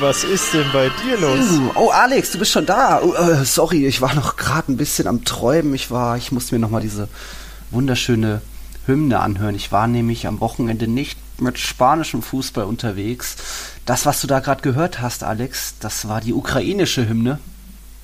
[0.00, 1.60] Was ist denn bei dir los?
[1.74, 3.02] Oh, Alex, du bist schon da.
[3.02, 5.74] Oh, äh, sorry, ich war noch gerade ein bisschen am Träumen.
[5.74, 7.08] Ich war, ich musste mir noch mal diese
[7.72, 8.40] wunderschöne
[8.86, 9.56] Hymne anhören.
[9.56, 13.36] Ich war nämlich am Wochenende nicht mit spanischem Fußball unterwegs.
[13.86, 17.40] Das, was du da gerade gehört hast, Alex, das war die ukrainische Hymne.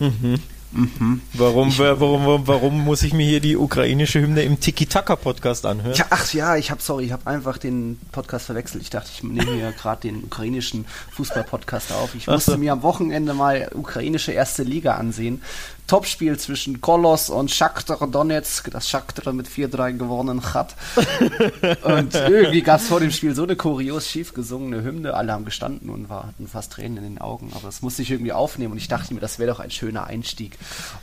[0.00, 0.40] Mhm.
[0.74, 1.20] Mhm.
[1.34, 5.94] Warum, warum, warum, warum muss ich mir hier die ukrainische Hymne im Tiki-Taka-Podcast anhören?
[5.94, 8.82] Ja, ach ja, ich habe, sorry, ich habe einfach den Podcast verwechselt.
[8.82, 12.14] Ich dachte, ich nehme mir gerade den ukrainischen Fußball-Podcast auf.
[12.14, 12.58] Ich musste so.
[12.58, 15.42] mir am Wochenende mal ukrainische erste Liga ansehen.
[15.86, 20.74] Topspiel zwischen Kolos und Shakhtar Donetsk, das Shakhtar mit 4-3 gewonnen hat.
[21.82, 25.14] und irgendwie gab es vor dem Spiel so eine kurios schief gesungene Hymne.
[25.14, 27.52] Alle haben gestanden und war, hatten fast Tränen in den Augen.
[27.54, 30.06] Aber das musste ich irgendwie aufnehmen und ich dachte mir, das wäre doch ein schöner
[30.06, 30.58] Einstieg,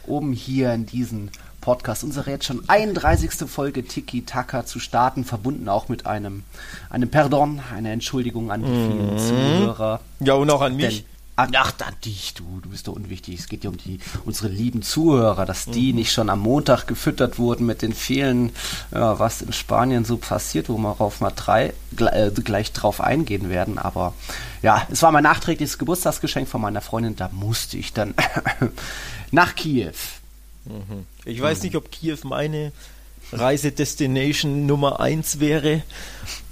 [0.07, 1.29] um hier in diesen
[1.61, 3.47] Podcast, unsere jetzt schon 31.
[3.47, 6.43] Folge Tiki Taka zu starten, verbunden auch mit einem,
[6.89, 9.17] einem Pardon, einer Entschuldigung an die vielen mhm.
[9.19, 9.99] Zuhörer.
[10.19, 11.03] Ja, und auch an mich.
[11.03, 11.10] Denn
[11.53, 13.39] Ach, an dich, du, du bist doch unwichtig.
[13.39, 15.99] Es geht ja um die, unsere lieben Zuhörer, dass die mhm.
[15.99, 18.51] nicht schon am Montag gefüttert wurden mit den vielen,
[18.91, 23.49] ja, was in Spanien so passiert, wo wir auf mal drei äh, gleich drauf eingehen
[23.49, 23.77] werden.
[23.77, 24.13] Aber
[24.61, 27.15] ja, es war mein nachträgliches Geburtstagsgeschenk von meiner Freundin.
[27.15, 28.13] Da musste ich dann
[29.31, 29.93] nach Kiew.
[30.65, 31.05] Mhm.
[31.25, 32.71] Ich weiß nicht, ob Kiew meine
[33.33, 35.83] Reisedestination Nummer eins wäre,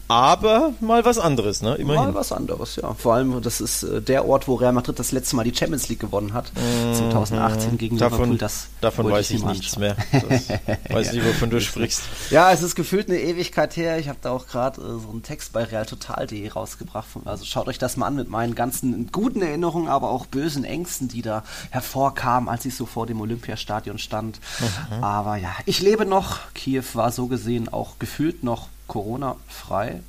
[0.09, 1.75] aber mal was anderes, ne?
[1.75, 2.05] Immerhin.
[2.05, 2.95] Mal was anderes, ja.
[2.95, 5.87] Vor allem, das ist äh, der Ort, wo Real Madrid das letzte Mal die Champions
[5.87, 6.51] League gewonnen hat.
[6.55, 6.95] Mhm.
[6.95, 8.37] 2018 gegen davon, Liverpool.
[8.39, 9.95] Das davon weiß ich nichts mehr.
[10.11, 10.49] Das
[10.89, 12.01] weiß nicht, wovon du sprichst.
[12.31, 13.99] Ja, es ist gefühlt eine Ewigkeit her.
[13.99, 17.05] Ich habe da auch gerade äh, so einen Text bei realtotal.de rausgebracht.
[17.25, 21.07] Also schaut euch das mal an mit meinen ganzen guten Erinnerungen, aber auch bösen Ängsten,
[21.07, 24.39] die da hervorkamen, als ich so vor dem Olympiastadion stand.
[24.59, 25.03] Mhm.
[25.03, 26.39] Aber ja, ich lebe noch.
[26.55, 30.01] Kiew war so gesehen auch gefühlt noch Corona-frei.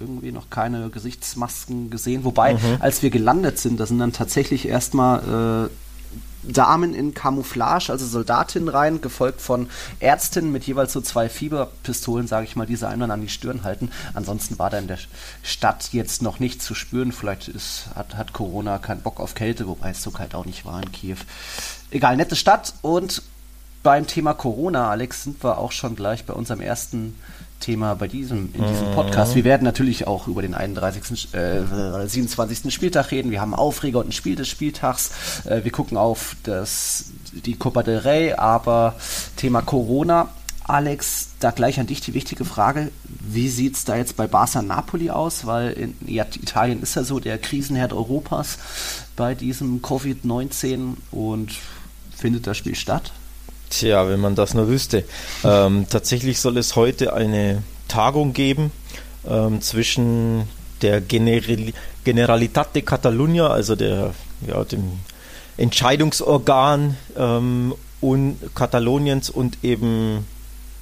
[0.00, 2.24] Irgendwie noch keine Gesichtsmasken gesehen.
[2.24, 2.78] Wobei, mhm.
[2.80, 5.70] als wir gelandet sind, da sind dann tatsächlich erstmal äh,
[6.52, 9.68] Damen in Camouflage, also Soldatinnen rein, gefolgt von
[10.00, 13.90] Ärztinnen mit jeweils so zwei Fieberpistolen, sage ich mal, diese einen an die Stirn halten.
[14.12, 14.98] Ansonsten war da in der
[15.42, 17.12] Stadt jetzt noch nichts zu spüren.
[17.12, 20.64] Vielleicht ist, hat, hat Corona keinen Bock auf Kälte, wobei es so kalt auch nicht
[20.64, 21.18] war in Kiew.
[21.90, 23.22] Egal, nette Stadt und
[23.82, 27.14] beim Thema Corona, Alex, sind wir auch schon gleich bei unserem ersten
[27.64, 28.94] Thema bei diesem, in diesem mhm.
[28.94, 29.34] Podcast.
[29.34, 31.62] Wir werden natürlich auch über den 31., äh,
[32.06, 32.72] 27.
[32.72, 33.30] Spieltag reden.
[33.30, 35.46] Wir haben Aufreger und ein Spiel des Spieltags.
[35.46, 38.96] Äh, wir gucken auf das, die Copa del Rey, aber
[39.36, 40.28] Thema Corona.
[40.64, 42.90] Alex, da gleich an dich die wichtige Frage.
[43.04, 45.46] Wie sieht es da jetzt bei Barca Napoli aus?
[45.46, 48.58] Weil in, ja, Italien ist ja so der Krisenherd Europas
[49.16, 51.52] bei diesem Covid-19 und
[52.14, 53.12] findet das Spiel statt?
[53.74, 55.02] Tja, wenn man das nur wüsste.
[55.42, 58.70] Ähm, tatsächlich soll es heute eine Tagung geben
[59.28, 60.48] ähm, zwischen
[60.80, 61.72] der General
[62.04, 64.14] Generalitat de Catalunya, also der,
[64.46, 65.00] ja, dem
[65.56, 70.24] Entscheidungsorgan ähm, und Kataloniens und eben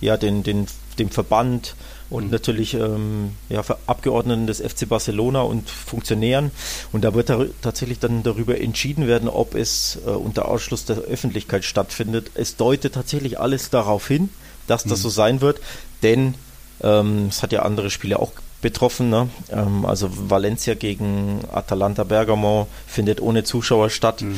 [0.03, 0.67] ja, den, den,
[0.99, 1.77] dem Verband
[2.13, 6.51] und natürlich ähm, ja, Abgeordneten des FC Barcelona und Funktionären.
[6.93, 10.99] Und da wird da tatsächlich dann darüber entschieden werden, ob es äh, unter Ausschluss der
[10.99, 12.31] Öffentlichkeit stattfindet.
[12.35, 14.29] Es deutet tatsächlich alles darauf hin,
[14.67, 15.03] dass das mhm.
[15.03, 15.61] so sein wird,
[16.03, 16.35] denn
[16.83, 19.09] ähm, es hat ja andere Spiele auch betroffen.
[19.09, 19.31] Ne?
[19.51, 24.21] Ähm, also Valencia gegen Atalanta Bergamo findet ohne Zuschauer statt.
[24.21, 24.37] Mhm.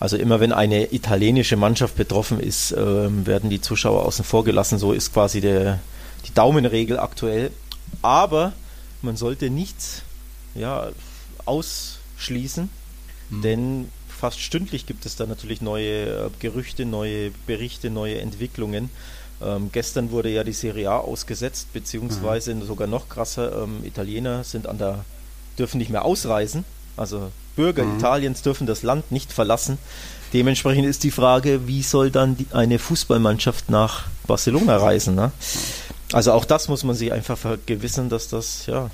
[0.00, 4.78] Also immer wenn eine italienische Mannschaft betroffen ist, äh, werden die Zuschauer außen vor gelassen.
[4.78, 5.80] So ist quasi der,
[6.28, 7.50] die Daumenregel aktuell.
[8.02, 8.52] Aber
[9.02, 10.02] man sollte nichts
[10.54, 10.88] ja,
[11.44, 12.68] ausschließen,
[13.30, 13.42] mhm.
[13.42, 18.90] denn fast stündlich gibt es da natürlich neue äh, Gerüchte, neue Berichte, neue Entwicklungen.
[19.40, 22.66] Ähm, gestern wurde ja die Serie A ausgesetzt, beziehungsweise mhm.
[22.66, 25.04] sogar noch krasser, ähm, Italiener sind an der,
[25.58, 26.64] dürfen nicht mehr ausreisen.
[26.96, 27.98] Also Bürger mhm.
[27.98, 29.78] Italiens dürfen das Land nicht verlassen.
[30.32, 35.14] Dementsprechend ist die Frage, wie soll dann die, eine Fußballmannschaft nach Barcelona reisen?
[35.14, 35.30] Ne?
[36.12, 38.90] Also auch das muss man sich einfach vergewissern, dass das, ja.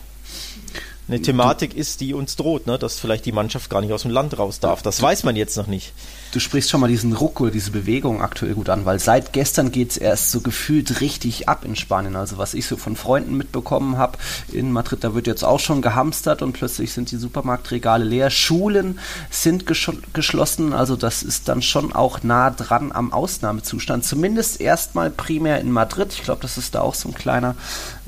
[1.07, 2.79] Eine Thematik ist, die uns droht, ne?
[2.79, 4.81] dass vielleicht die Mannschaft gar nicht aus dem Land raus darf.
[4.81, 5.93] Das weiß man jetzt noch nicht.
[6.33, 9.71] Du sprichst schon mal diesen Ruck oder diese Bewegung aktuell gut an, weil seit gestern
[9.71, 12.17] geht es erst so gefühlt richtig ab in Spanien.
[12.17, 14.19] Also was ich so von Freunden mitbekommen habe
[14.51, 18.31] in Madrid, da wird jetzt auch schon gehamstert und plötzlich sind die Supermarktregale leer.
[18.31, 18.99] Schulen
[19.31, 24.05] sind geschlossen, also das ist dann schon auch nah dran am Ausnahmezustand.
[24.07, 26.13] Zumindest erstmal primär in Madrid.
[26.15, 27.55] Ich glaube, das ist da auch so ein kleiner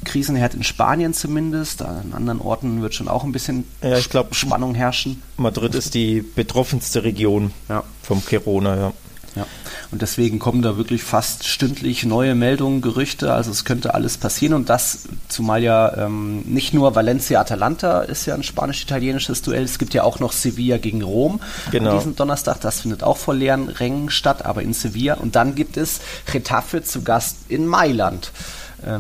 [0.05, 1.83] Krisenherd in Spanien zumindest.
[1.83, 5.23] An anderen Orten wird schon auch ein bisschen ja, ich glaub, Spannung herrschen.
[5.37, 7.83] Madrid ist die betroffenste Region ja.
[8.03, 8.93] vom Corona, ja.
[9.37, 9.47] Ja.
[9.93, 13.33] Und deswegen kommen da wirklich fast stündlich neue Meldungen, Gerüchte.
[13.33, 14.55] Also es könnte alles passieren.
[14.55, 19.63] Und das, zumal ja ähm, nicht nur Valencia-Atalanta ist ja ein spanisch-italienisches Duell.
[19.63, 21.41] Es gibt ja auch noch Sevilla gegen Rom
[21.71, 21.91] genau.
[21.91, 22.61] an diesem Donnerstag.
[22.63, 25.15] Das findet auch vor leeren Rängen statt, aber in Sevilla.
[25.15, 26.01] Und dann gibt es
[26.33, 28.33] Getafe zu Gast in Mailand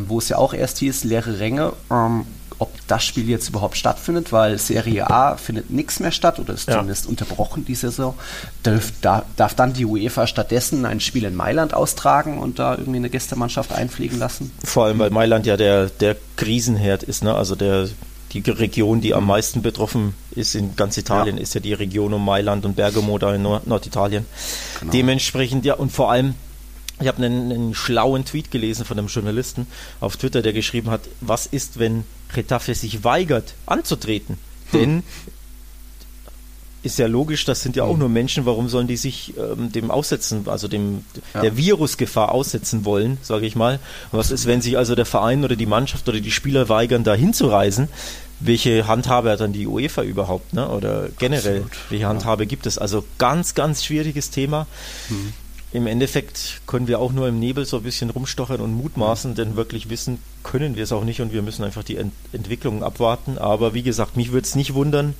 [0.08, 1.72] wo es ja auch erst hieß, leere Ränge.
[1.90, 2.26] Ähm,
[2.58, 6.68] ob das Spiel jetzt überhaupt stattfindet, weil Serie A findet nichts mehr statt oder ist
[6.68, 6.74] ja.
[6.74, 8.14] zumindest unterbrochen die Saison.
[8.62, 12.98] Darf, da, darf dann die UEFA stattdessen ein Spiel in Mailand austragen und da irgendwie
[12.98, 14.52] eine Gästemannschaft einfliegen lassen?
[14.64, 17.34] Vor allem, weil Mailand ja der, der Krisenherd ist, ne?
[17.34, 17.88] also der,
[18.32, 21.42] die Region, die am meisten betroffen ist in ganz Italien, ja.
[21.42, 24.24] ist ja die Region um Mailand und Bergamo da in Nord Norditalien.
[24.80, 24.92] Genau.
[24.92, 26.34] Dementsprechend, ja, und vor allem
[27.00, 29.66] ich habe einen, einen, schlauen Tweet gelesen von einem Journalisten
[30.00, 32.04] auf Twitter, der geschrieben hat, was ist, wenn
[32.34, 34.38] Retafe sich weigert anzutreten?
[34.70, 34.80] Hm.
[34.80, 35.02] Denn
[36.82, 37.98] ist ja logisch, das sind ja auch hm.
[37.98, 41.04] nur Menschen, warum sollen die sich ähm, dem aussetzen, also dem
[41.34, 41.42] ja.
[41.42, 43.80] der Virusgefahr aussetzen wollen, sage ich mal.
[44.12, 47.14] Was ist, wenn sich also der Verein oder die Mannschaft oder die Spieler weigern, da
[47.14, 47.88] hinzureisen?
[48.38, 50.68] Welche Handhabe hat dann die UEFA überhaupt, ne?
[50.68, 51.90] Oder generell, Absolut.
[51.90, 52.48] welche Handhabe ja.
[52.48, 52.78] gibt es?
[52.78, 54.66] Also ganz, ganz schwieriges Thema.
[55.08, 55.32] Hm
[55.76, 59.56] im Endeffekt können wir auch nur im Nebel so ein bisschen rumstochern und mutmaßen, denn
[59.56, 63.36] wirklich wissen können wir es auch nicht und wir müssen einfach die Ent Entwicklungen abwarten.
[63.36, 65.14] Aber wie gesagt, mich würde es nicht wundern,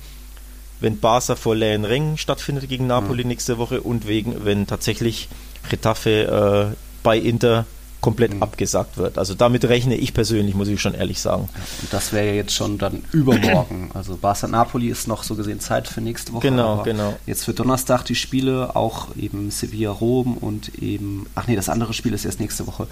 [0.79, 3.29] wenn Barca vor leeren Rängen stattfindet gegen Napoli mhm.
[3.29, 5.29] nächste Woche und wegen, wenn tatsächlich
[5.71, 7.65] Retafe äh, bei Inter
[8.07, 8.41] komplett mhm.
[8.41, 9.17] abgesagt wird.
[9.17, 11.49] Also damit rechne ich persönlich, muss ich schon ehrlich sagen.
[11.81, 13.91] Und das wäre ja jetzt schon dann übermorgen.
[13.97, 16.47] Also Barca Napoli ist noch so gesehen Zeit für nächste Woche.
[16.49, 17.17] Genau, genau.
[17.25, 21.93] Jetzt für Donnerstag die Spiele, auch eben Sevilla Rom und eben, ach nee, das andere
[21.93, 22.87] Spiel ist erst nächste Woche.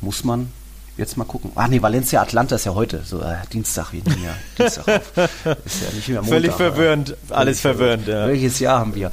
[0.00, 0.48] Muss man
[0.96, 1.50] jetzt mal gucken.
[1.56, 5.16] Ach nee, Valencia Atlanta ist ja heute, so äh, Dienstag, wie ja, Dienstag auf.
[5.64, 6.28] Ist ja nicht mehr Montag.
[6.28, 8.06] Völlig verwirrend, alles verwirrend.
[8.06, 8.28] Ja.
[8.28, 9.10] Welches Jahr haben wir?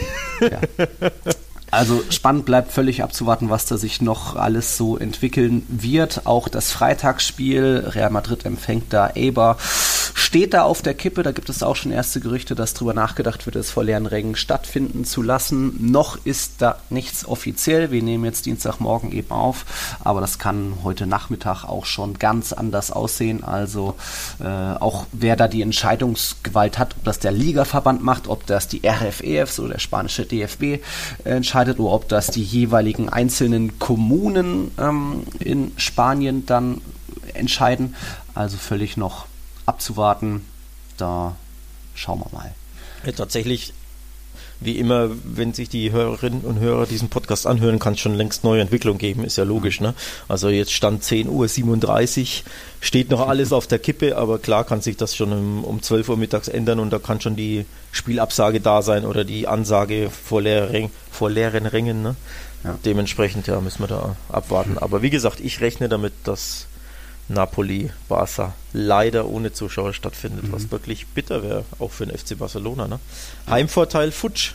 [0.40, 0.60] ja.
[1.70, 6.26] Also spannend bleibt völlig abzuwarten, was da sich noch alles so entwickeln wird.
[6.26, 9.56] Auch das Freitagsspiel, Real Madrid empfängt da Eber,
[10.20, 11.22] steht da auf der Kippe.
[11.22, 14.36] Da gibt es auch schon erste Gerüchte, dass darüber nachgedacht wird, es vor leeren Rängen
[14.36, 15.90] stattfinden zu lassen.
[15.90, 17.90] Noch ist da nichts offiziell.
[17.90, 19.64] Wir nehmen jetzt Dienstagmorgen eben auf,
[20.00, 23.44] aber das kann heute Nachmittag auch schon ganz anders aussehen.
[23.44, 23.94] Also
[24.40, 28.82] äh, auch wer da die Entscheidungsgewalt hat, ob das der Ligaverband macht, ob das die
[28.86, 30.78] RFEF, so der spanische DFB, äh,
[31.24, 36.80] entscheidet entscheidet oder ob das die jeweiligen einzelnen Kommunen ähm, in Spanien dann
[37.34, 37.94] entscheiden.
[38.34, 39.26] Also völlig noch
[39.70, 40.44] abzuwarten.
[40.96, 41.36] Da
[41.94, 42.54] schauen wir mal.
[43.06, 43.72] Ja, tatsächlich
[44.60, 48.44] wie immer, wenn sich die Hörerinnen und Hörer diesen Podcast anhören, kann es schon längst
[48.44, 49.80] neue Entwicklungen geben, ist ja logisch.
[49.80, 49.94] Ne?
[50.28, 52.44] Also jetzt stand 10.37 Uhr,
[52.80, 56.10] steht noch alles auf der Kippe, aber klar kann sich das schon um, um 12
[56.10, 60.42] Uhr mittags ändern und da kann schon die Spielabsage da sein oder die Ansage vor,
[60.42, 62.02] leeren, vor leeren Rängen.
[62.02, 62.16] Ne?
[62.62, 62.78] Ja.
[62.84, 64.76] Dementsprechend ja, müssen wir da abwarten.
[64.76, 66.66] Aber wie gesagt, ich rechne damit, dass
[67.30, 70.52] Napoli, Barca leider ohne Zuschauer stattfindet, mhm.
[70.52, 72.88] was wirklich bitter wäre, auch für den FC Barcelona.
[72.88, 72.98] Ne?
[73.48, 74.52] Heimvorteil Futsch.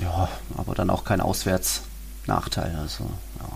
[0.00, 2.76] Ja, aber dann auch kein Auswärtsnachteil.
[2.80, 3.04] Also,
[3.38, 3.48] ja.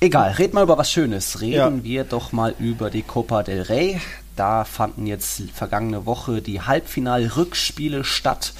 [0.00, 1.40] Egal, reden wir über was Schönes.
[1.40, 1.84] Reden ja.
[1.84, 4.00] wir doch mal über die Copa del Rey.
[4.34, 8.52] Da fanden jetzt vergangene Woche die Halbfinal-Rückspiele statt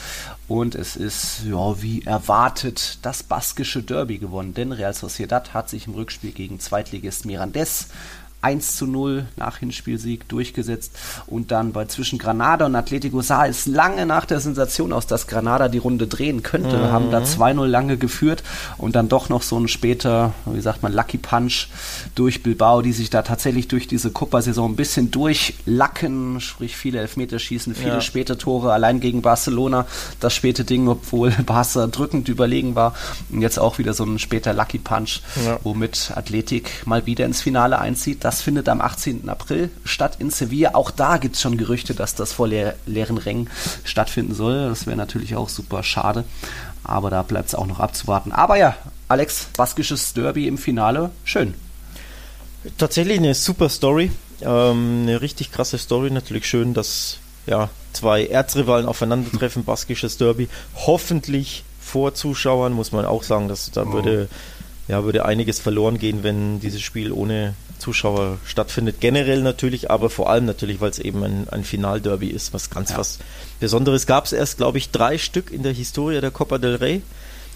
[0.49, 5.87] und es ist, ja, wie erwartet, das baskische Derby gewonnen, denn Real Sociedad hat sich
[5.87, 7.89] im Rückspiel gegen Zweitligist Mirandes
[8.43, 10.93] 1 zu 0 nach Hinspielsieg durchgesetzt.
[11.27, 15.27] Und dann bei zwischen Granada und Atletico sah es lange nach der Sensation aus, dass
[15.27, 16.77] Granada die Runde drehen könnte.
[16.77, 16.93] Mhm.
[16.93, 18.43] Haben da 2-0 lange geführt
[18.79, 21.69] und dann doch noch so ein später, wie sagt man, Lucky Punch
[22.15, 27.75] durch Bilbao, die sich da tatsächlich durch diese Copa-Saison ein bisschen durchlacken, sprich viele Elfmeterschießen,
[27.75, 28.01] viele ja.
[28.01, 29.87] späte Tore, allein gegen Barcelona
[30.21, 32.95] das späte Ding, obwohl Barca drückend überlegen war.
[33.31, 35.59] Und jetzt auch wieder so ein später Lucky Punch, ja.
[35.63, 38.25] womit Athletik mal wieder ins Finale einzieht.
[38.25, 39.29] Das findet am 18.
[39.29, 40.75] April statt in Sevilla.
[40.75, 43.51] Auch da gibt es schon Gerüchte, dass das vor leer, leeren Rängen
[43.85, 44.69] stattfinden soll.
[44.69, 46.25] Das wäre natürlich auch super schade.
[46.85, 48.33] Aber da bleibt es auch noch abzuwarten.
[48.33, 48.77] Aber ja,
[49.09, 51.55] Alex, baskisches Derby im Finale, schön.
[52.79, 54.11] Tatsächlich eine super Story.
[54.43, 60.49] Ähm, eine richtig krasse Story, natürlich schön, dass ja, zwei Erzrivalen aufeinandertreffen, baskisches Derby.
[60.75, 63.93] Hoffentlich vor Zuschauern, muss man auch sagen, dass da oh.
[63.93, 64.29] würde,
[64.89, 69.01] ja, würde einiges verloren gehen, wenn dieses Spiel ohne Zuschauer stattfindet.
[69.01, 72.91] Generell natürlich, aber vor allem natürlich, weil es eben ein, ein Finalderby ist, was ganz
[72.91, 72.99] ja.
[72.99, 73.19] was
[73.61, 74.07] Besonderes.
[74.07, 77.03] Gab es erst, glaube ich, drei Stück in der Historie der Copa del Rey.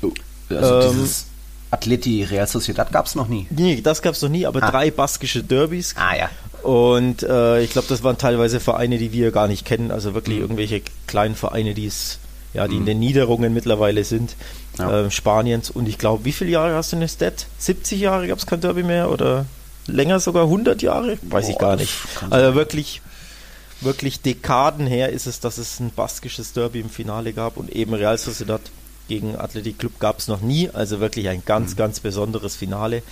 [0.03, 0.12] Oh,
[0.49, 1.27] also ähm, dieses
[1.71, 3.47] Atleti Real Sociedad gab es noch nie.
[3.50, 4.71] Nee, das gab es noch nie, aber ah.
[4.71, 5.95] drei baskische Derbys.
[5.97, 6.31] Ah ja.
[6.62, 10.37] Und äh, ich glaube, das waren teilweise Vereine, die wir gar nicht kennen, also wirklich
[10.37, 10.43] mhm.
[10.43, 12.19] irgendwelche kleinen Vereine, die es,
[12.53, 12.81] ja, die mhm.
[12.81, 14.37] in den Niederungen mittlerweile sind,
[14.79, 15.07] ja.
[15.07, 15.71] äh, Spaniens.
[15.71, 17.47] Und ich glaube, wie viele Jahre hast du in der Stat?
[17.59, 19.47] 70 Jahre gab es kein Derby mehr oder
[19.87, 21.19] länger sogar 100 Jahre?
[21.23, 21.93] Weiß Boah, ich gar nicht.
[22.31, 23.03] Also wirklich,
[23.81, 27.95] wirklich Dekaden her ist es, dass es ein baskisches Derby im Finale gab und eben
[27.95, 28.61] Real Sociedad
[29.09, 30.71] gegen Athletic Club gab es noch nie.
[30.71, 31.77] Also wirklich ein ganz, mhm.
[31.77, 33.03] ganz besonderes Finale.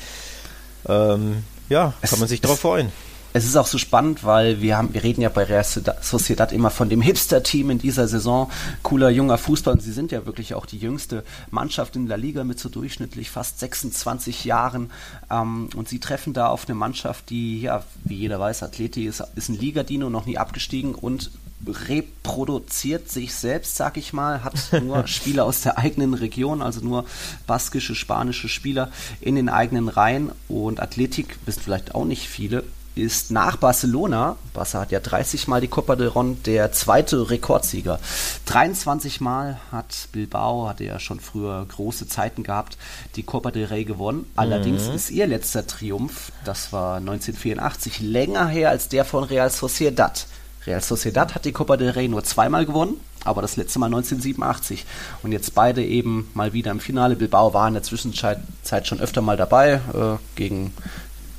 [0.87, 2.93] Ähm, ja, es, kann man sich darauf freuen
[3.38, 6.71] es ist auch so spannend, weil wir haben, wir reden ja bei Real Sociedad immer
[6.71, 8.50] von dem Hipster-Team in dieser Saison.
[8.83, 12.42] Cooler junger Fußball und sie sind ja wirklich auch die jüngste Mannschaft in der Liga
[12.42, 14.90] mit so durchschnittlich fast 26 Jahren.
[15.30, 19.23] Ähm, und sie treffen da auf eine Mannschaft, die, ja, wie jeder weiß, Atleti ist,
[19.37, 21.30] ist ein Ligadino, noch nie abgestiegen und
[21.64, 27.04] reproduziert sich selbst, sag ich mal, hat nur Spieler aus der eigenen Region, also nur
[27.47, 28.90] baskische, spanische Spieler
[29.21, 32.64] in den eigenen Reihen und Athletik, wissen vielleicht auch nicht viele,
[32.99, 37.99] ist nach Barcelona, Barca hat ja 30 Mal die Copa del Ron, der zweite Rekordsieger.
[38.47, 42.76] 23 Mal hat Bilbao, hatte ja schon früher große Zeiten gehabt,
[43.17, 44.31] die Copa del Rey gewonnen.
[44.37, 44.95] Allerdings mhm.
[44.95, 50.26] ist ihr letzter Triumph, das war 1984, länger her als der von Real Sociedad.
[50.67, 54.85] Real Sociedad hat die Copa del Rey nur zweimal gewonnen, aber das letzte Mal 1987.
[55.23, 57.17] Und jetzt beide eben mal wieder im Finale.
[57.17, 58.38] Bilbao war in der Zwischenzeit
[58.87, 60.75] schon öfter mal dabei, äh, gegen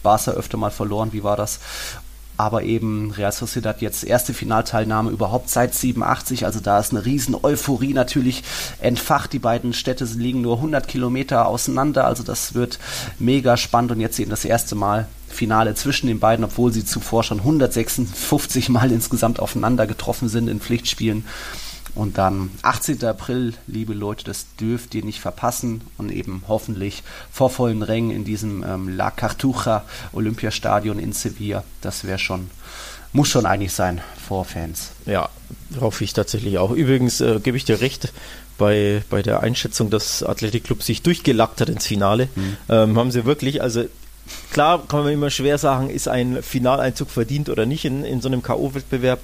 [0.03, 1.59] Barca öfter mal verloren, wie war das?
[2.39, 7.35] aber eben Real Sociedad jetzt erste Finalteilnahme überhaupt seit 87, also da ist eine riesen
[7.35, 8.43] Euphorie natürlich
[8.79, 9.33] entfacht.
[9.33, 12.79] Die beiden Städte liegen nur 100 Kilometer auseinander, also das wird
[13.19, 17.23] mega spannend und jetzt eben das erste Mal Finale zwischen den beiden, obwohl sie zuvor
[17.23, 21.25] schon 156 Mal insgesamt aufeinander getroffen sind in Pflichtspielen.
[21.99, 23.03] Und dann 18.
[23.03, 28.23] April, liebe Leute, das dürft ihr nicht verpassen und eben hoffentlich vor vollen Rängen in
[28.23, 31.65] diesem ähm, La Cartuja Olympiastadion in Sevilla.
[31.81, 32.51] Das wäre schon,
[33.11, 34.91] muss schon eigentlich sein vor Fans.
[35.05, 35.27] Ja,
[35.81, 36.71] hoffe ich tatsächlich auch.
[36.71, 38.13] Übrigens äh, gebe ich dir recht,
[38.57, 42.57] bei, bei der Einschätzung, dass Athletic Club sich durchgelackt hat ins Finale, mhm.
[42.69, 43.83] ähm, haben sie wirklich, also
[44.53, 48.29] klar kann man immer schwer sagen, ist ein Finaleinzug verdient oder nicht in, in so
[48.29, 49.19] einem K.O.-Wettbewerb.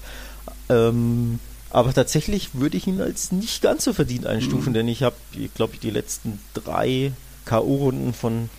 [0.68, 1.40] Ähm,
[1.76, 4.76] aber tatsächlich würde ich ihn als nicht ganz so verdient einstufen, mhm.
[4.76, 5.18] denn ich habe,
[5.56, 7.12] glaube ich, die letzten drei
[7.44, 8.50] K.O.-Runden von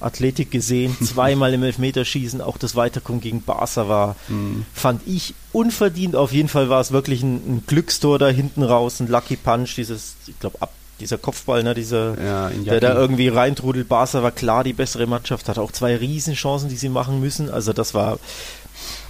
[0.00, 4.64] Athletik gesehen, zweimal im Elfmeterschießen, auch das Weiterkommen gegen Barca war, mhm.
[4.72, 6.16] fand ich unverdient.
[6.16, 9.74] Auf jeden Fall war es wirklich ein, ein, Glückstor da hinten raus, ein Lucky Punch,
[9.76, 13.90] dieses, ich glaube, ab dieser Kopfball, ne, dieser, ja, der da irgendwie reintrudelt.
[13.90, 17.50] Barca war klar die bessere Mannschaft, hat auch zwei Riesenchancen, die sie machen müssen.
[17.50, 18.18] Also das war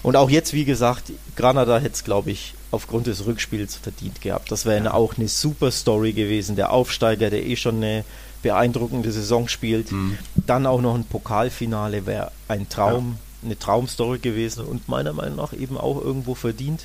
[0.02, 4.52] und auch jetzt, wie gesagt, Granada hätte es, glaube ich, aufgrund des Rückspiels verdient gehabt.
[4.52, 4.94] Das wäre ja.
[4.94, 6.56] auch eine super Story gewesen.
[6.56, 8.04] Der Aufsteiger, der eh schon eine
[8.42, 10.18] beeindruckende Saison spielt, mhm.
[10.34, 13.46] dann auch noch ein Pokalfinale wäre ein Traum, ja.
[13.46, 16.82] eine Traumstory gewesen und meiner Meinung nach eben auch irgendwo verdient.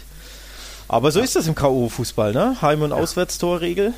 [0.88, 1.26] Aber so ja.
[1.26, 2.62] ist das im K.O.-Fußball, ne?
[2.62, 3.94] Heim- und Auswärtstorregel.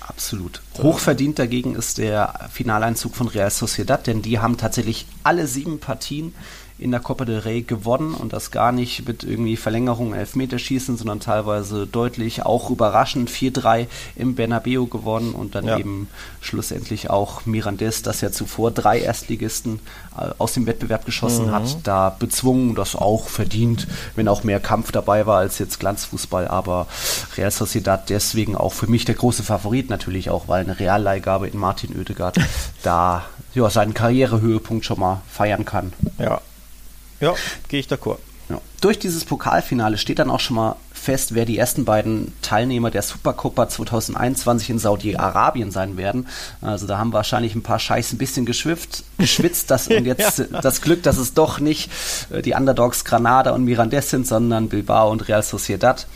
[0.00, 0.62] Absolut.
[0.82, 6.34] Hochverdient dagegen ist der Finaleinzug von Real Sociedad, denn die haben tatsächlich alle sieben Partien
[6.78, 11.18] in der Copa del Rey gewonnen und das gar nicht mit irgendwie Verlängerung Elfmeterschießen, sondern
[11.18, 15.78] teilweise deutlich auch überraschend 4-3 im Bernabeu gewonnen und dann ja.
[15.78, 16.08] eben
[16.40, 19.80] schlussendlich auch Mirandes, das ja zuvor drei Erstligisten
[20.16, 21.50] äh, aus dem Wettbewerb geschossen mhm.
[21.50, 26.46] hat, da bezwungen, das auch verdient, wenn auch mehr Kampf dabei war als jetzt Glanzfußball,
[26.46, 26.86] aber
[27.36, 31.58] Real Sociedad deswegen auch für mich der große Favorit natürlich auch, weil eine Realleihgabe in
[31.58, 32.38] Martin Oedegaard
[32.84, 35.92] da ja, seinen Karrierehöhepunkt schon mal feiern kann.
[36.18, 36.40] Ja,
[37.20, 37.34] ja,
[37.68, 38.18] gehe ich d'accord.
[38.48, 38.60] Ja.
[38.80, 43.02] Durch dieses Pokalfinale steht dann auch schon mal fest, wer die ersten beiden Teilnehmer der
[43.02, 46.26] Supercopa 2021 in Saudi-Arabien sein werden.
[46.60, 50.60] Also da haben wahrscheinlich ein paar Scheiß ein bisschen geschwifft, geschwitzt das, und jetzt ja.
[50.60, 51.90] das Glück, dass es doch nicht
[52.30, 56.06] äh, die Underdogs Granada und Mirandes sind, sondern Bilbao und Real Sociedad.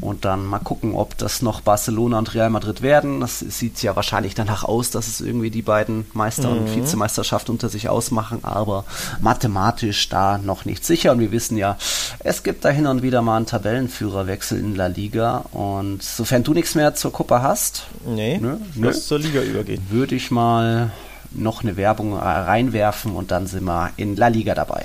[0.00, 3.20] Und dann mal gucken, ob das noch Barcelona und Real Madrid werden.
[3.20, 6.58] Das sieht ja wahrscheinlich danach aus, dass es irgendwie die beiden Meister- mhm.
[6.58, 8.84] und Vizemeisterschaft unter sich ausmachen, aber
[9.20, 11.12] mathematisch da noch nicht sicher.
[11.12, 11.76] Und wir wissen ja,
[12.18, 15.44] es gibt da hin und wieder mal einen Tabellenführerwechsel in La Liga.
[15.52, 19.86] Und sofern du nichts mehr zur Kuppe hast, nee, nö, nö, zur Liga übergehen.
[19.90, 20.90] Würde ich mal
[21.30, 24.84] noch eine Werbung reinwerfen und dann sind wir in La Liga dabei.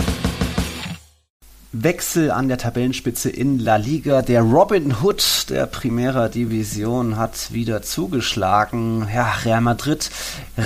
[1.73, 4.21] Wechsel an der Tabellenspitze in La Liga.
[4.21, 9.07] Der Robin Hood der Primera Division hat wieder zugeschlagen.
[9.13, 10.11] Ja, Real Madrid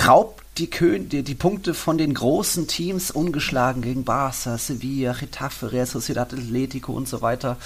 [0.07, 5.71] raubt die, Kön die, die Punkte von den großen Teams ungeschlagen gegen Barca, Sevilla, Getafe,
[5.71, 7.57] Real Sociedad Atletico und so weiter.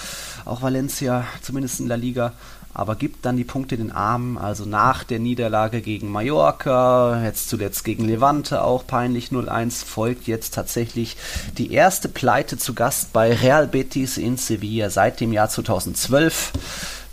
[0.44, 2.34] Auch Valencia, zumindest in La Liga
[2.72, 7.84] aber gibt dann die Punkte den Armen, also nach der Niederlage gegen Mallorca, jetzt zuletzt
[7.84, 11.16] gegen Levante auch peinlich 0-1, folgt jetzt tatsächlich
[11.58, 16.52] die erste Pleite zu Gast bei Real Betis in Sevilla seit dem Jahr 2012.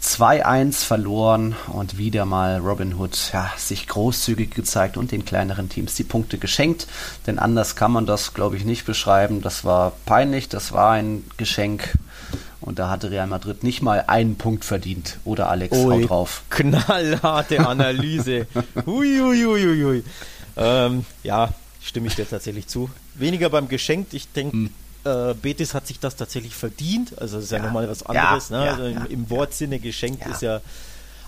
[0.03, 5.95] 2-1 verloren und wieder mal Robin Hood ja, sich großzügig gezeigt und den kleineren Teams
[5.95, 6.87] die Punkte geschenkt.
[7.25, 9.41] Denn anders kann man das, glaube ich, nicht beschreiben.
[9.41, 11.93] Das war peinlich, das war ein Geschenk
[12.67, 15.19] und da hatte Real Madrid nicht mal einen Punkt verdient.
[15.23, 16.43] Oder Alex, Ui, hau drauf.
[16.49, 18.45] Knallharte Analyse.
[18.85, 20.03] Uiuiuiui.
[20.57, 22.89] Ähm, ja, stimme ich dir tatsächlich zu.
[23.15, 24.07] Weniger beim Geschenk.
[24.11, 24.69] Ich denke, hm.
[25.05, 27.17] äh, Betis hat sich das tatsächlich verdient.
[27.21, 28.49] Also das ist ja, ja nochmal was anderes.
[28.49, 28.69] Ja, ne?
[28.69, 30.59] also ja, im, im, Wortsinne geschenkt ist ja.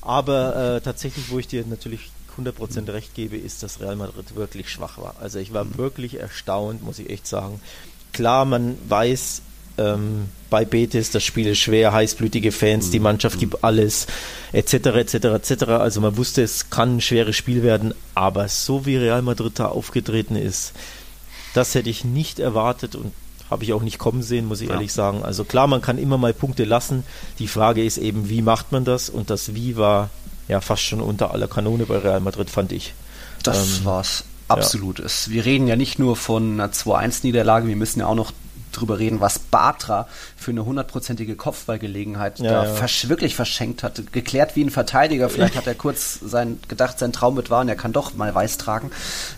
[0.01, 2.89] Aber äh, tatsächlich, wo ich dir natürlich 100% hm.
[2.89, 5.15] recht gebe, ist, dass Real Madrid wirklich schwach war.
[5.21, 5.77] Also ich war hm.
[5.77, 7.61] wirklich erstaunt, muss ich echt sagen.
[8.11, 9.43] Klar, man weiß,
[9.79, 13.03] ähm, bei Betis, das Spiel ist schwer, heißblütige Fans, die mhm.
[13.03, 14.07] Mannschaft gibt alles,
[14.51, 15.63] etc., etc., etc.
[15.69, 19.67] Also man wusste, es kann ein schweres Spiel werden, aber so wie Real Madrid da
[19.67, 20.73] aufgetreten ist,
[21.53, 23.13] das hätte ich nicht erwartet und
[23.49, 24.75] habe ich auch nicht kommen sehen, muss ich ja.
[24.75, 25.23] ehrlich sagen.
[25.23, 27.03] Also klar, man kann immer mal Punkte lassen.
[27.39, 29.09] Die Frage ist eben, wie macht man das?
[29.09, 30.11] Und das Wie war
[30.47, 32.93] ja fast schon unter aller Kanone bei Real Madrid, fand ich.
[33.41, 34.23] Das ähm, war's.
[34.47, 34.99] Absolut.
[34.99, 35.05] Ja.
[35.27, 38.31] Wir reden ja nicht nur von einer 2-1-Niederlage, wir müssen ja auch noch
[38.79, 42.73] drüber reden, was Batra für eine hundertprozentige Kopfballgelegenheit ja, da ja.
[42.73, 44.03] Versch wirklich verschenkt hatte.
[44.03, 45.29] Geklärt wie ein Verteidiger.
[45.29, 48.33] Vielleicht hat er kurz sein, gedacht, sein Traum mit war und er kann doch mal
[48.33, 48.91] weiß tragen.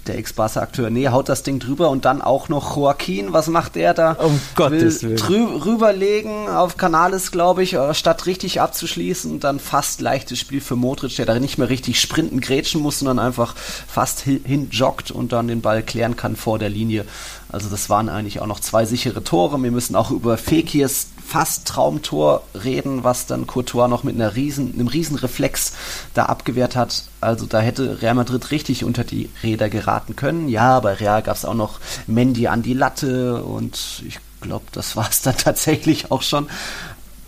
[0.08, 0.90] Der Ex-Barca-Akteur.
[0.90, 3.34] Nee, haut das Ding drüber und dann auch noch Joaquin.
[3.34, 4.14] Was macht der da?
[4.14, 5.62] Um Gottes Willen.
[5.62, 9.40] rüberlegen auf Canales, glaube ich, äh, statt richtig abzuschließen.
[9.40, 13.20] Dann fast leichtes Spiel für Modric, der da nicht mehr richtig sprinten, grätschen muss, sondern
[13.20, 17.06] einfach fast hin joggt und dann den Ball klären kann vor der Linie.
[17.52, 19.62] Also das waren eigentlich auch noch zwei sichere Tore.
[19.62, 24.74] Wir müssen auch über Fekirs fast Traumtor reden, was dann Courtois noch mit einer riesen,
[24.74, 25.74] einem riesen Reflex
[26.14, 27.06] da abgewehrt hat.
[27.20, 30.48] Also da hätte Real Madrid richtig unter die Räder geraten können.
[30.48, 34.96] Ja, bei Real gab es auch noch Mendy an die Latte und ich glaube, das
[34.96, 36.48] war es dann tatsächlich auch schon.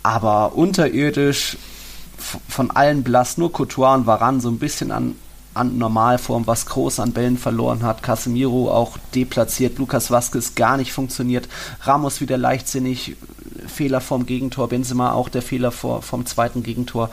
[0.02, 1.56] Aber unterirdisch
[2.48, 5.16] von allen blass, nur Courtois und Varan so ein bisschen an
[5.54, 8.02] an Normalform, was groß an Bällen verloren hat.
[8.02, 11.48] Casemiro auch deplatziert, Lukas Vazquez gar nicht funktioniert,
[11.82, 13.16] Ramos wieder leichtsinnig,
[13.66, 17.10] Fehler vom Gegentor, Benzema auch der Fehler vor, vom zweiten Gegentor.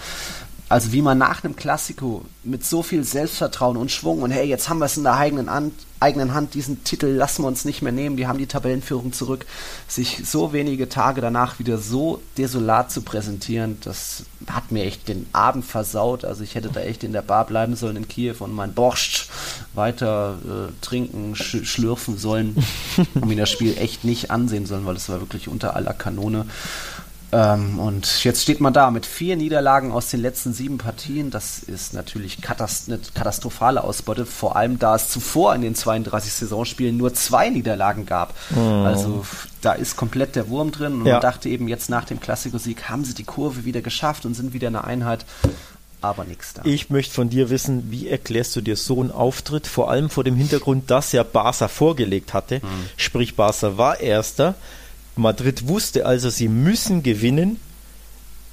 [0.71, 4.69] Also wie man nach einem Klassiko mit so viel Selbstvertrauen und Schwung und hey, jetzt
[4.69, 7.81] haben wir es in der eigenen Hand, eigenen Hand, diesen Titel lassen wir uns nicht
[7.81, 9.45] mehr nehmen, die haben die Tabellenführung zurück,
[9.89, 15.27] sich so wenige Tage danach wieder so desolat zu präsentieren, das hat mir echt den
[15.34, 16.23] Abend versaut.
[16.23, 19.29] Also ich hätte da echt in der Bar bleiben sollen in Kiew und mein Borscht
[19.73, 22.55] weiter äh, trinken, sch schlürfen sollen
[23.13, 26.45] und mir das Spiel echt nicht ansehen sollen, weil es war wirklich unter aller Kanone.
[27.33, 31.31] Ähm, und jetzt steht man da mit vier Niederlagen aus den letzten sieben Partien.
[31.31, 36.33] Das ist natürlich katast eine katastrophale Ausbeute, vor allem da es zuvor in den 32
[36.33, 38.33] Saisonspielen nur zwei Niederlagen gab.
[38.55, 38.83] Oh.
[38.83, 39.25] Also
[39.61, 40.95] da ist komplett der Wurm drin.
[41.01, 41.13] Und ja.
[41.13, 44.53] man dachte eben, jetzt nach dem Klassikersieg haben sie die Kurve wieder geschafft und sind
[44.53, 45.25] wieder eine Einheit.
[46.01, 46.63] Aber nichts da.
[46.65, 50.23] Ich möchte von dir wissen, wie erklärst du dir so einen Auftritt, vor allem vor
[50.23, 52.55] dem Hintergrund, dass ja Barca vorgelegt hatte.
[52.55, 52.69] Hm.
[52.97, 54.55] Sprich, Barca war Erster
[55.21, 57.60] Madrid wusste also, sie müssen gewinnen.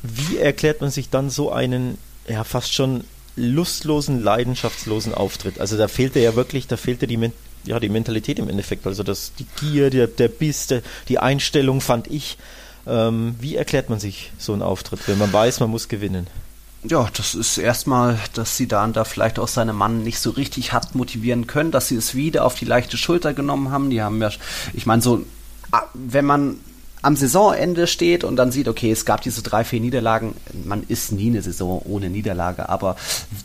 [0.02, 3.04] Wie erklärt man sich dann so einen, ja, fast schon
[3.36, 5.60] lustlosen, leidenschaftslosen Auftritt?
[5.60, 7.30] Also da fehlte ja wirklich, da fehlte die,
[7.64, 8.86] ja, die Mentalität im Endeffekt.
[8.86, 12.38] Also das, die Gier, der, der Biss, der, die Einstellung fand ich.
[12.86, 16.26] Ähm, wie erklärt man sich so einen Auftritt, wenn man weiß, man muss gewinnen?
[16.84, 20.72] Ja, das ist erstmal, dass sie dann da vielleicht auch seine Mann nicht so richtig
[20.72, 23.90] hat motivieren können, dass sie es wieder auf die leichte Schulter genommen haben.
[23.90, 24.30] Die haben ja,
[24.72, 25.24] ich meine, so
[25.94, 26.56] wenn man
[27.00, 31.12] am Saisonende steht und dann sieht, okay, es gab diese drei, vier Niederlagen, man ist
[31.12, 32.96] nie eine Saison ohne Niederlage, aber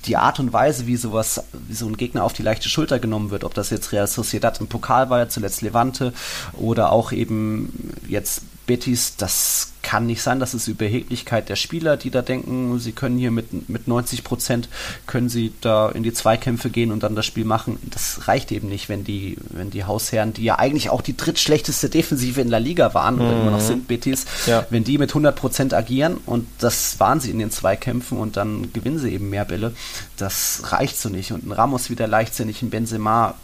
[0.05, 3.29] die Art und Weise, wie sowas, wie so ein Gegner auf die leichte Schulter genommen
[3.29, 6.13] wird, ob das jetzt Real Sociedad im Pokal war, zuletzt Levante
[6.53, 12.09] oder auch eben jetzt Betis, das kann nicht sein, dass es Überheblichkeit der Spieler, die
[12.09, 14.69] da denken, sie können hier mit, mit 90 Prozent,
[15.05, 17.77] können sie da in die Zweikämpfe gehen und dann das Spiel machen.
[17.91, 21.89] Das reicht eben nicht, wenn die, wenn die Hausherren, die ja eigentlich auch die drittschlechteste
[21.89, 23.21] Defensive in der Liga waren, mhm.
[23.21, 24.65] oder immer noch sind, Betis, ja.
[24.69, 28.71] wenn die mit 100 Prozent agieren und das waren sie in den Zweikämpfen und dann
[28.71, 29.73] gewinnen sie eben mehr Bälle,
[30.17, 31.33] das reicht so nicht.
[31.33, 33.35] Und ein Ramos wieder leichtsinnig, ein Benzema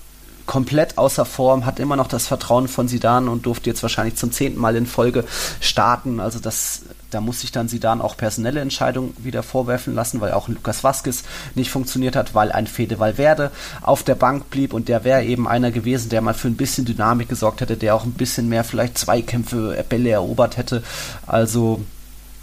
[0.50, 4.32] komplett außer Form, hat immer noch das Vertrauen von Sidan und durfte jetzt wahrscheinlich zum
[4.32, 5.24] zehnten Mal in Folge
[5.60, 6.20] starten.
[6.20, 6.82] Also das,
[7.12, 11.22] da muss sich dann Sidan auch personelle Entscheidungen wieder vorwerfen lassen, weil auch Lukas Vasquez
[11.54, 13.52] nicht funktioniert hat, weil ein Fede Valverde
[13.84, 16.84] auf der Bank blieb und der wäre eben einer gewesen, der mal für ein bisschen
[16.84, 20.82] Dynamik gesorgt hätte, der auch ein bisschen mehr vielleicht Zweikämpfe, Bälle erobert hätte.
[21.28, 21.82] Also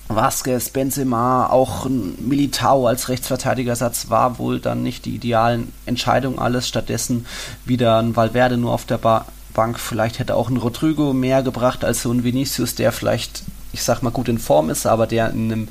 [0.08, 6.68] Vasquez, Benzema, auch Militao als Rechtsverteidigersatz war wohl dann nicht die idealen Entscheidungen alles.
[6.68, 7.26] Stattdessen
[7.64, 9.80] wieder ein Valverde nur auf der ba Bank.
[9.80, 13.42] Vielleicht hätte auch ein Rodrigo mehr gebracht als so ein Vinicius, der vielleicht,
[13.72, 15.68] ich sag mal, gut in Form ist, aber der in, einem,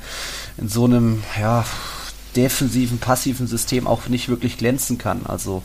[0.58, 1.64] in so einem, ja,
[2.34, 5.24] defensiven, passiven System auch nicht wirklich glänzen kann.
[5.24, 5.62] Also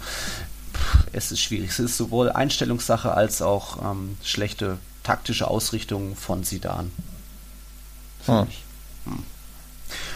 [1.12, 1.72] es ist schwierig.
[1.72, 6.92] Es ist sowohl Einstellungssache als auch ähm, schlechte taktische Ausrichtung von Sidan.
[8.26, 8.48] Hm.
[9.06, 9.24] hm.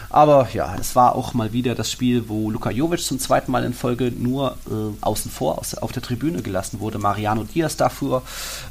[0.10, 3.66] Aber ja, es war auch mal wieder das Spiel, wo Luka Jovic zum zweiten Mal
[3.66, 7.00] in Folge nur äh, außen vor aus, auf der Tribüne gelassen wurde.
[7.00, 8.22] Mariano Diaz dafür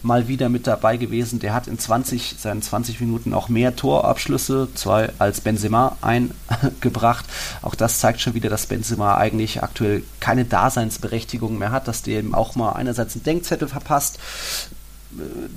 [0.03, 1.41] mal wieder mit dabei gewesen.
[1.41, 7.27] Der hat in 20, seinen 20 Minuten auch mehr Torabschlüsse, zwei als Benzema eingebracht.
[7.61, 12.21] Auch das zeigt schon wieder, dass Benzema eigentlich aktuell keine Daseinsberechtigung mehr hat, dass der
[12.21, 14.19] eben auch mal einerseits einen Denkzettel verpasst,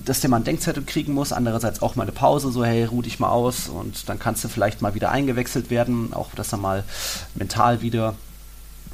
[0.06, 3.02] dass der mal einen Denkzettel kriegen muss, andererseits auch mal eine Pause, so hey, ruh
[3.02, 6.58] dich mal aus und dann kannst du vielleicht mal wieder eingewechselt werden, auch dass er
[6.58, 6.84] mal
[7.36, 8.16] mental wieder,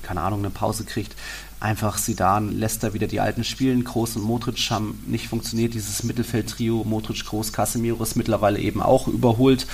[0.02, 1.16] keine Ahnung, eine Pause kriegt
[1.64, 3.86] einfach Sidan lässt da wieder die alten spielen.
[3.86, 5.74] Groß und Modric haben nicht funktioniert.
[5.74, 9.66] Dieses Mittelfeldtrio Modric, Groß, Casemiro ist mittlerweile eben auch überholt.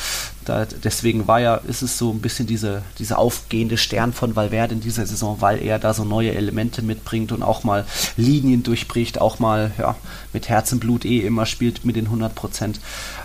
[0.45, 4.75] Da, deswegen war ja, ist es so ein bisschen diese, diese aufgehende Stern von Valverde
[4.75, 7.85] in dieser Saison, weil er da so neue Elemente mitbringt und auch mal
[8.17, 9.95] Linien durchbricht, auch mal ja,
[10.31, 10.47] mit
[10.79, 12.79] Blut eh immer spielt mit den 100 Prozent.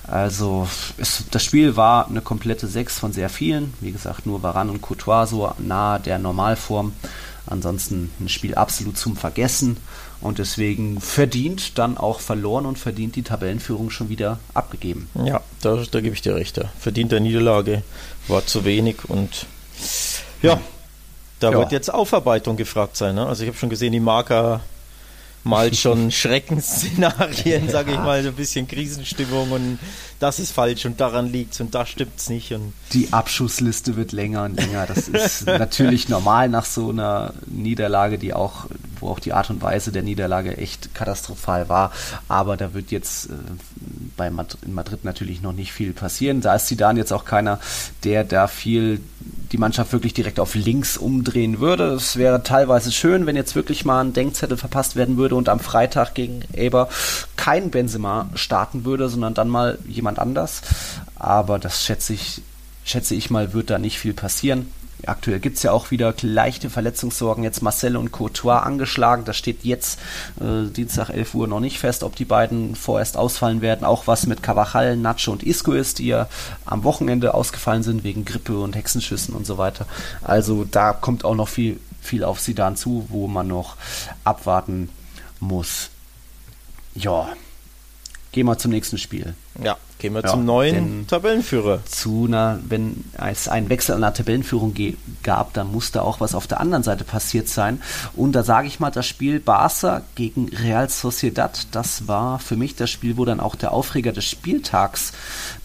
[0.07, 3.75] Also es, das Spiel war eine komplette 6 von sehr vielen.
[3.81, 6.93] Wie gesagt, nur Varan und Courtois so nahe der Normalform.
[7.55, 9.77] Ansonsten ein Spiel absolut zum Vergessen
[10.21, 15.09] und deswegen verdient dann auch verloren und verdient die Tabellenführung schon wieder abgegeben.
[15.25, 16.61] Ja, da, da gebe ich dir recht.
[16.81, 17.85] Verdient der Niederlage
[18.27, 19.47] war zu wenig und
[20.43, 20.61] ja,
[21.39, 21.59] da ja.
[21.59, 23.15] wird jetzt Aufarbeitung gefragt sein.
[23.15, 23.25] Ne?
[23.25, 24.61] Also ich habe schon gesehen, die Marker
[25.45, 29.79] malt schon Schreckensszenarien, sage ich mal, so ein bisschen Krisenstimmung und
[30.19, 32.53] das ist falsch und daran liegt und da stimmt es nicht.
[32.53, 34.87] Und die Abschussliste wird länger und länger.
[34.87, 38.67] Das ist natürlich normal nach so einer Niederlage, die auch,
[39.01, 41.93] wo auch die Art und Weise der Niederlage echt katastrophal war.
[42.29, 43.33] Aber da wird jetzt äh,
[44.17, 46.41] bei Madrid, in Madrid natürlich noch nicht viel passieren.
[46.41, 47.61] Da ist Zidane jetzt auch keiner,
[48.05, 49.01] der da viel
[49.53, 51.93] die Mannschaft wirklich direkt auf links umdrehen würde.
[51.93, 55.61] Es wäre teilweise schön, wenn jetzt wirklich mal ein Denkzettel verpasst werden würde und am
[55.61, 56.89] Freitag gegen Eber
[57.37, 60.63] kein Benzema starten würde, sondern dann mal jemand anders.
[61.15, 62.43] Aber das schätze ich,
[62.85, 64.67] schätze ich mal, wird da nicht viel passieren.
[65.07, 67.45] Aktuell gibt es ja auch wieder leichte Verletzungssorgen.
[67.45, 69.25] Jetzt Marcel und Courtois angeschlagen.
[69.25, 69.99] Das steht jetzt
[70.41, 73.85] äh, Dienstag 11 Uhr noch nicht fest, ob die beiden vorerst ausfallen werden.
[73.85, 76.29] Auch was mit Cavachal, Nacho und Isco ist, die ja
[76.65, 79.87] am Wochenende ausgefallen sind wegen Grippe und Hexenschüssen und so weiter.
[80.23, 83.77] Also da kommt auch noch viel, viel auf Sidan zu, wo man noch
[84.25, 84.89] abwarten
[85.41, 85.91] muss.
[86.95, 87.29] Ja,
[88.33, 89.35] gehen wir zum nächsten Spiel.
[89.63, 91.85] Ja, gehen wir ja, zum neuen Tabellenführer.
[91.87, 94.75] Zu einer, wenn es einen Wechsel an der Tabellenführung
[95.23, 97.81] gab, dann musste auch was auf der anderen Seite passiert sein.
[98.15, 102.77] Und da sage ich mal, das Spiel Barca gegen Real Sociedad, das war für mich
[102.77, 105.13] das Spiel, wo dann auch der Aufreger des Spieltags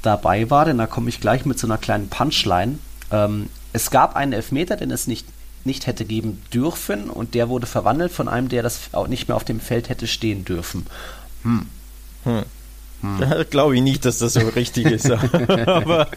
[0.02, 2.80] dabei war, denn da komme ich gleich mit so einer kleinen Punchline.
[3.12, 5.26] Ähm, es gab einen Elfmeter, den es nicht
[5.66, 9.36] nicht hätte geben dürfen und der wurde verwandelt von einem, der das auch nicht mehr
[9.36, 10.88] auf dem Feld hätte stehen dürfen.
[11.44, 11.68] Hm.
[12.24, 12.44] Hm.
[13.02, 13.46] Hm.
[13.50, 15.10] Glaube ich nicht, dass das so richtig ist.
[15.12, 16.08] aber,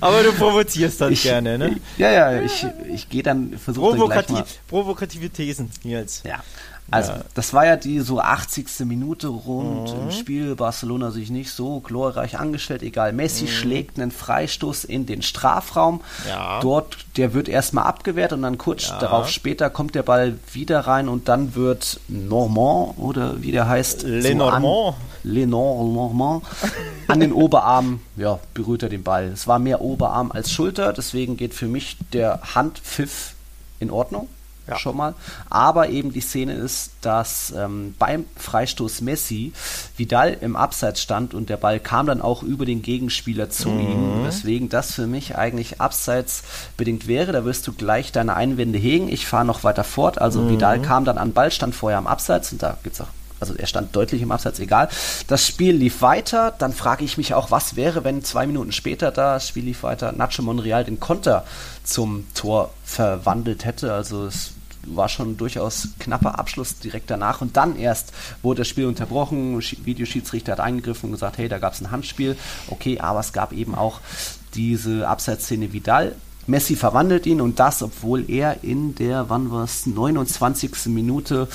[0.00, 1.76] aber du provozierst dann ich, gerne, ne?
[1.98, 6.22] Ja, ja, ich, ich gehe dann, versuche Provokativ, Provokative Thesen, Nils.
[6.24, 6.42] Ja.
[6.90, 7.20] Also, ja.
[7.34, 8.80] das war ja die so 80.
[8.80, 10.02] Minute rund mhm.
[10.02, 10.54] im Spiel.
[10.56, 12.82] Barcelona sich nicht so glorreich angestellt.
[12.82, 13.48] Egal, Messi mhm.
[13.48, 16.00] schlägt einen Freistoß in den Strafraum.
[16.28, 16.60] Ja.
[16.60, 18.98] Dort, der wird erstmal abgewehrt und dann kurz ja.
[18.98, 24.02] darauf später kommt der Ball wieder rein und dann wird Normand oder wie der heißt.
[24.02, 24.64] Lenormand.
[24.64, 26.44] So Lenormand
[27.08, 29.26] an den Oberarm, ja, berührt er den Ball.
[29.28, 33.34] Es war mehr Oberarm als Schulter, deswegen geht für mich der Handpfiff
[33.80, 34.28] in Ordnung.
[34.70, 34.78] Ja.
[34.78, 35.14] schon mal.
[35.48, 39.52] Aber eben die Szene ist, dass ähm, beim Freistoß Messi
[39.96, 43.80] Vidal im Abseits stand und der Ball kam dann auch über den Gegenspieler zu mhm.
[43.80, 46.42] ihm, weswegen das für mich eigentlich abseits
[46.76, 47.32] bedingt wäre.
[47.32, 49.08] Da wirst du gleich deine Einwände hegen.
[49.08, 50.20] Ich fahre noch weiter fort.
[50.20, 50.50] Also mhm.
[50.50, 53.08] Vidal kam dann an Ball, stand vorher am Abseits und da gibt es auch
[53.40, 54.88] also er stand deutlich im Abseits, egal.
[55.26, 59.10] Das Spiel lief weiter, dann frage ich mich auch, was wäre, wenn zwei Minuten später
[59.10, 61.44] da, das Spiel lief weiter, Nacho Monreal den Konter
[61.82, 63.92] zum Tor verwandelt hätte.
[63.92, 64.52] Also es
[64.86, 68.12] war schon durchaus knapper Abschluss direkt danach und dann erst
[68.42, 72.36] wurde das Spiel unterbrochen, Videoschiedsrichter hat eingegriffen und gesagt, hey, da gab es ein Handspiel,
[72.68, 74.00] okay, aber es gab eben auch
[74.54, 76.16] diese Abseitsszene Vidal,
[76.46, 80.86] Messi verwandelt ihn und das, obwohl er in der, wann war es, 29.
[80.86, 81.48] Minute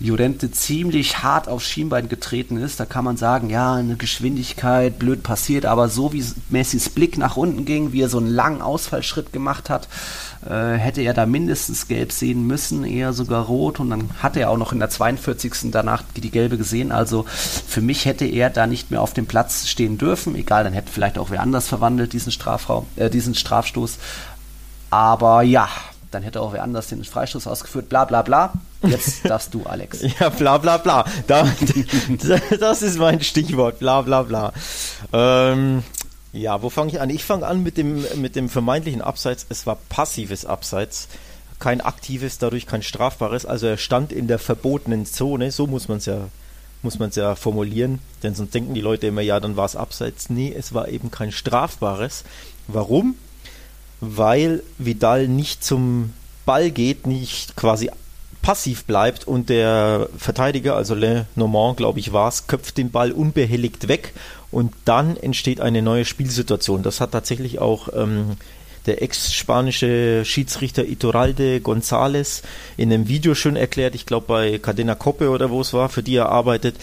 [0.00, 2.80] Llorente ziemlich hart aufs Schienbein getreten ist.
[2.80, 7.36] Da kann man sagen, ja, eine Geschwindigkeit, blöd passiert, aber so wie Messis Blick nach
[7.36, 9.88] unten ging, wie er so einen langen Ausfallschritt gemacht hat,
[10.48, 14.50] äh, hätte er da mindestens gelb sehen müssen, eher sogar rot und dann hatte er
[14.50, 15.70] auch noch in der 42.
[15.70, 16.92] danach die gelbe gesehen.
[16.92, 20.34] Also für mich hätte er da nicht mehr auf dem Platz stehen dürfen.
[20.34, 23.98] Egal, dann hätte vielleicht auch wer anders verwandelt diesen Strafraum, äh, diesen Strafstoß.
[24.90, 25.68] Aber ja,
[26.10, 28.52] dann hätte auch wer anders den Freistoß ausgeführt, bla bla bla.
[28.82, 30.00] Jetzt darfst du, Alex.
[30.18, 31.04] ja, bla bla bla.
[31.26, 31.46] Da,
[32.60, 34.52] das ist mein Stichwort, bla bla bla.
[35.12, 35.82] Ähm,
[36.32, 37.10] ja, wo fange ich an?
[37.10, 39.46] Ich fange an mit dem, mit dem vermeintlichen Abseits.
[39.48, 41.08] Es war passives Abseits,
[41.58, 43.46] kein aktives, dadurch kein strafbares.
[43.46, 46.28] Also er stand in der verbotenen Zone, so muss man es ja
[46.84, 49.76] muss man es ja formulieren, denn sonst denken die Leute immer, ja, dann war es
[49.76, 50.30] abseits.
[50.30, 52.24] Nee, es war eben kein strafbares.
[52.66, 53.14] Warum?
[54.02, 56.12] weil Vidal nicht zum
[56.44, 57.88] Ball geht, nicht quasi
[58.42, 63.12] passiv bleibt und der Verteidiger, also Le Normand, glaube ich, war es, köpft den Ball
[63.12, 64.12] unbehelligt weg
[64.52, 66.82] und dann entsteht eine neue Spielsituation.
[66.82, 68.36] Das hat tatsächlich auch ähm,
[68.86, 72.42] der ex-spanische Schiedsrichter Iturralde González
[72.76, 76.02] in einem Video schon erklärt, ich glaube bei Cadena Coppe oder wo es war, für
[76.02, 76.76] die er arbeitet,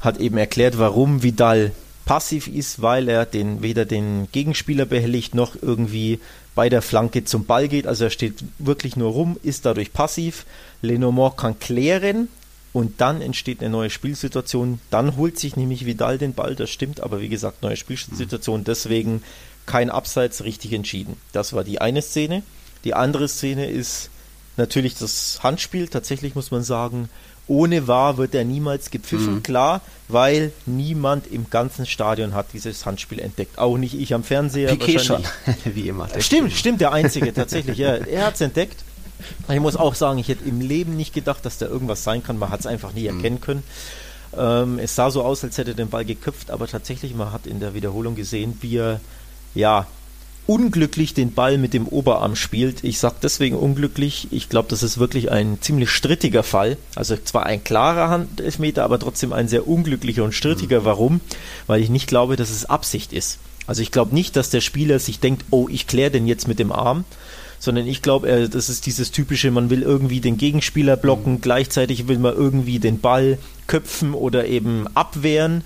[0.00, 1.72] hat eben erklärt, warum Vidal
[2.06, 6.18] passiv ist, weil er den, weder den Gegenspieler behelligt noch irgendwie
[6.54, 7.86] bei der Flanke zum Ball geht.
[7.86, 10.46] Also er steht wirklich nur rum, ist dadurch passiv.
[10.82, 12.28] Lenormand kann klären
[12.72, 14.80] und dann entsteht eine neue Spielsituation.
[14.90, 18.64] Dann holt sich nämlich Vidal den Ball, das stimmt, aber wie gesagt, neue Spielsituation.
[18.64, 19.22] Deswegen
[19.66, 21.16] kein Abseits richtig entschieden.
[21.32, 22.42] Das war die eine Szene.
[22.84, 24.10] Die andere Szene ist
[24.56, 25.88] natürlich das Handspiel.
[25.88, 27.08] Tatsächlich muss man sagen,
[27.50, 29.42] ohne war wird er niemals gepfiffen, mhm.
[29.42, 33.58] klar, weil niemand im ganzen Stadion hat dieses Handspiel entdeckt.
[33.58, 34.70] Auch nicht ich am Fernseher.
[34.76, 35.24] Piquet schon,
[35.64, 36.08] wie immer.
[36.20, 37.76] Stimmt, stimmt, der Einzige tatsächlich.
[37.78, 38.84] Ja, er hat es entdeckt.
[39.48, 42.38] Ich muss auch sagen, ich hätte im Leben nicht gedacht, dass da irgendwas sein kann.
[42.38, 43.16] Man hat es einfach nie mhm.
[43.16, 43.62] erkennen können.
[44.36, 47.46] Ähm, es sah so aus, als hätte er den Ball geköpft, aber tatsächlich, man hat
[47.46, 49.00] in der Wiederholung gesehen, wie er
[49.54, 49.86] ja
[50.46, 52.82] unglücklich den Ball mit dem Oberarm spielt.
[52.82, 54.28] Ich sage deswegen unglücklich.
[54.32, 56.76] Ich glaube, das ist wirklich ein ziemlich strittiger Fall.
[56.96, 60.80] Also zwar ein klarer Handelfmeter, aber trotzdem ein sehr unglücklicher und strittiger.
[60.80, 60.84] Mhm.
[60.84, 61.20] Warum?
[61.68, 63.38] Weil ich nicht glaube, dass es Absicht ist.
[63.66, 66.58] Also ich glaube nicht, dass der Spieler sich denkt, oh, ich kläre den jetzt mit
[66.58, 67.04] dem Arm,
[67.60, 71.40] sondern ich glaube, das ist dieses typische, man will irgendwie den Gegenspieler blocken, mhm.
[71.42, 75.62] gleichzeitig will man irgendwie den Ball köpfen oder eben abwehren.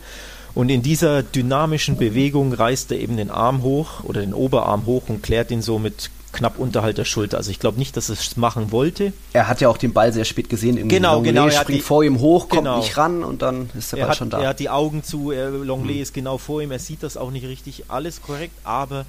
[0.55, 5.05] Und in dieser dynamischen Bewegung reißt er eben den Arm hoch oder den Oberarm hoch
[5.09, 7.39] und klärt ihn so mit knapp unterhalb der Schulter.
[7.39, 9.13] Also ich glaube nicht, dass er es machen wollte.
[9.33, 10.77] Er hat ja auch den Ball sehr spät gesehen.
[10.77, 11.47] Irgendwie genau, Longley genau.
[11.47, 12.79] Er springt die, vor ihm hoch, kommt genau.
[12.79, 14.41] nicht ran und dann ist der er Ball hat, schon da.
[14.41, 16.03] Er hat die Augen zu, er, Longley hm.
[16.03, 17.85] ist genau vor ihm, er sieht das auch nicht richtig.
[17.89, 19.07] Alles korrekt, aber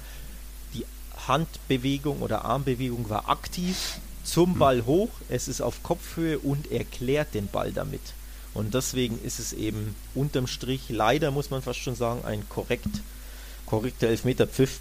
[1.28, 4.58] Handbewegung oder Armbewegung war aktiv zum.
[4.58, 8.00] Ball hoch, es ist auf Kopfhöhe und er klärt den Ball damit.
[8.54, 12.88] Und deswegen ist es eben unterm Strich, leider muss man fast schon sagen, ein korrekt,
[13.66, 14.80] korrekter Elfmeterpfiff.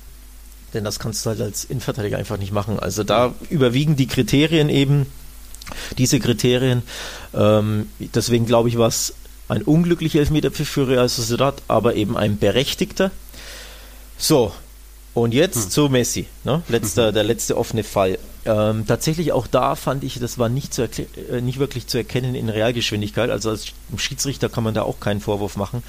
[0.73, 2.79] Denn das kannst du halt als Innenverteidiger einfach nicht machen.
[2.79, 5.05] Also da überwiegen die Kriterien eben,
[5.97, 6.83] diese Kriterien.
[7.33, 9.13] Ähm, deswegen glaube ich, war es
[9.47, 13.11] ein unglücklicher Elfmeterpfiff für Real Sociedad, aber eben ein berechtigter.
[14.17, 14.53] So,
[15.15, 15.69] und jetzt hm.
[15.71, 16.61] zu Messi, ne?
[16.67, 18.19] Letzter, der letzte offene Fall.
[18.45, 22.35] Ähm, tatsächlich auch da fand ich, das war nicht, zu äh, nicht wirklich zu erkennen
[22.35, 23.31] in Realgeschwindigkeit.
[23.31, 25.81] Also als Schiedsrichter kann man da auch keinen Vorwurf machen.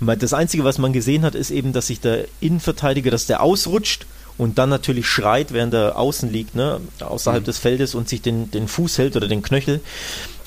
[0.00, 4.06] Das Einzige, was man gesehen hat, ist eben, dass sich der Innenverteidiger, dass der ausrutscht
[4.36, 6.80] und dann natürlich schreit, während er außen liegt, ne?
[7.00, 7.46] außerhalb mhm.
[7.46, 9.80] des Feldes und sich den, den Fuß hält oder den Knöchel.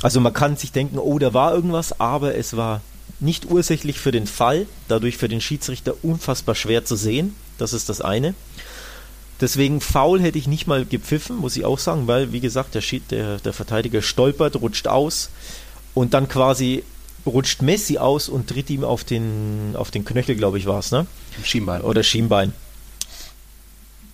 [0.04, 2.82] Also man kann sich denken, oh, da war irgendwas, aber es war
[3.20, 7.36] nicht ursächlich für den Fall, dadurch für den Schiedsrichter unfassbar schwer zu sehen.
[7.58, 8.34] Das ist das eine.
[9.40, 12.82] Deswegen faul hätte ich nicht mal gepfiffen, muss ich auch sagen, weil, wie gesagt, der,
[12.82, 15.30] Schied, der, der Verteidiger stolpert, rutscht aus
[15.94, 16.84] und dann quasi
[17.26, 20.92] rutscht Messi aus und tritt ihm auf den, auf den Knöchel, glaube ich, war es,
[20.92, 21.06] ne?
[21.44, 21.82] Schienbein.
[21.82, 22.54] Oder Schienbein.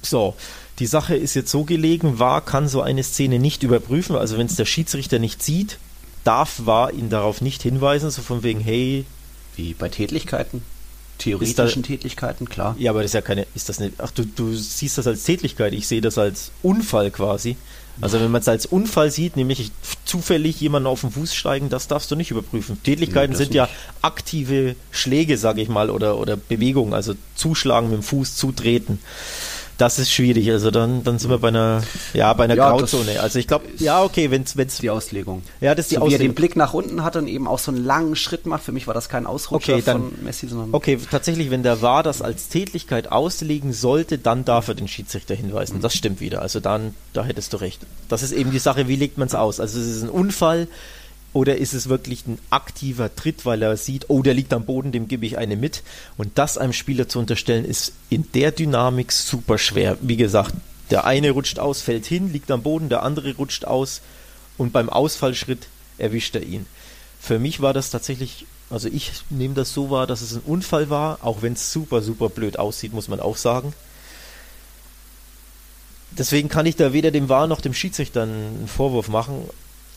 [0.02, 0.36] So,
[0.80, 4.48] die Sache ist jetzt so gelegen, war kann so eine Szene nicht überprüfen, also wenn
[4.48, 5.78] es der Schiedsrichter nicht sieht,
[6.24, 9.06] darf war ihn darauf nicht hinweisen, so von wegen, hey.
[9.56, 10.64] Wie bei Tätlichkeiten?
[11.24, 12.76] Theoretischen da, Tätlichkeiten, klar.
[12.78, 15.24] Ja, aber das ist ja keine, ist das nicht, ach, du, du siehst das als
[15.24, 17.56] Tätlichkeit, ich sehe das als Unfall quasi.
[18.02, 19.72] Also wenn man es als Unfall sieht, nämlich
[20.04, 22.82] zufällig jemanden auf den Fuß steigen, das darfst du nicht überprüfen.
[22.82, 23.56] Tätlichkeiten nee, sind nicht.
[23.56, 23.70] ja
[24.02, 29.00] aktive Schläge, sage ich mal, oder, oder Bewegungen, also zuschlagen mit dem Fuß, zutreten
[29.84, 30.50] das ist schwierig.
[30.50, 33.20] Also dann, dann sind wir bei einer, ja, bei einer ja, Grauzone.
[33.20, 35.44] Also ich glaube, ja, okay, wenn es die Auslegung.
[35.60, 36.20] Ja, das ist die so, Auslegung.
[36.20, 38.64] Wie er den Blick nach unten hat und eben auch so einen langen Schritt macht.
[38.64, 41.82] Für mich war das kein Ausrutscher okay, dann, von Messi, sondern okay, tatsächlich, wenn der
[41.82, 45.78] war das als Tätlichkeit auslegen sollte, dann darf er den Schiedsrichter hinweisen.
[45.78, 45.82] Mhm.
[45.82, 46.42] Das stimmt wieder.
[46.42, 47.82] Also dann, da hättest du recht.
[48.08, 49.60] Das ist eben die Sache, wie legt man es aus?
[49.60, 50.70] Also es ist ein Unfall
[51.34, 54.92] oder ist es wirklich ein aktiver Tritt, weil er sieht, oh, der liegt am Boden,
[54.92, 55.82] dem gebe ich eine mit.
[56.16, 59.98] Und das einem Spieler zu unterstellen, ist in der Dynamik super schwer.
[60.02, 60.54] Wie gesagt,
[60.92, 64.02] der eine rutscht aus, fällt hin, liegt am Boden, der andere rutscht aus
[64.58, 65.68] und beim Ausfallschritt
[65.98, 66.68] erwischt er ihn.
[67.20, 70.92] Für mich war das tatsächlich, also ich nehme das so wahr, dass es ein Unfall
[70.92, 73.74] war, auch wenn es super, super blöd aussieht, muss man auch sagen.
[76.12, 79.50] Deswegen kann ich da weder dem Wahr noch dem Schiedsrichter einen Vorwurf machen,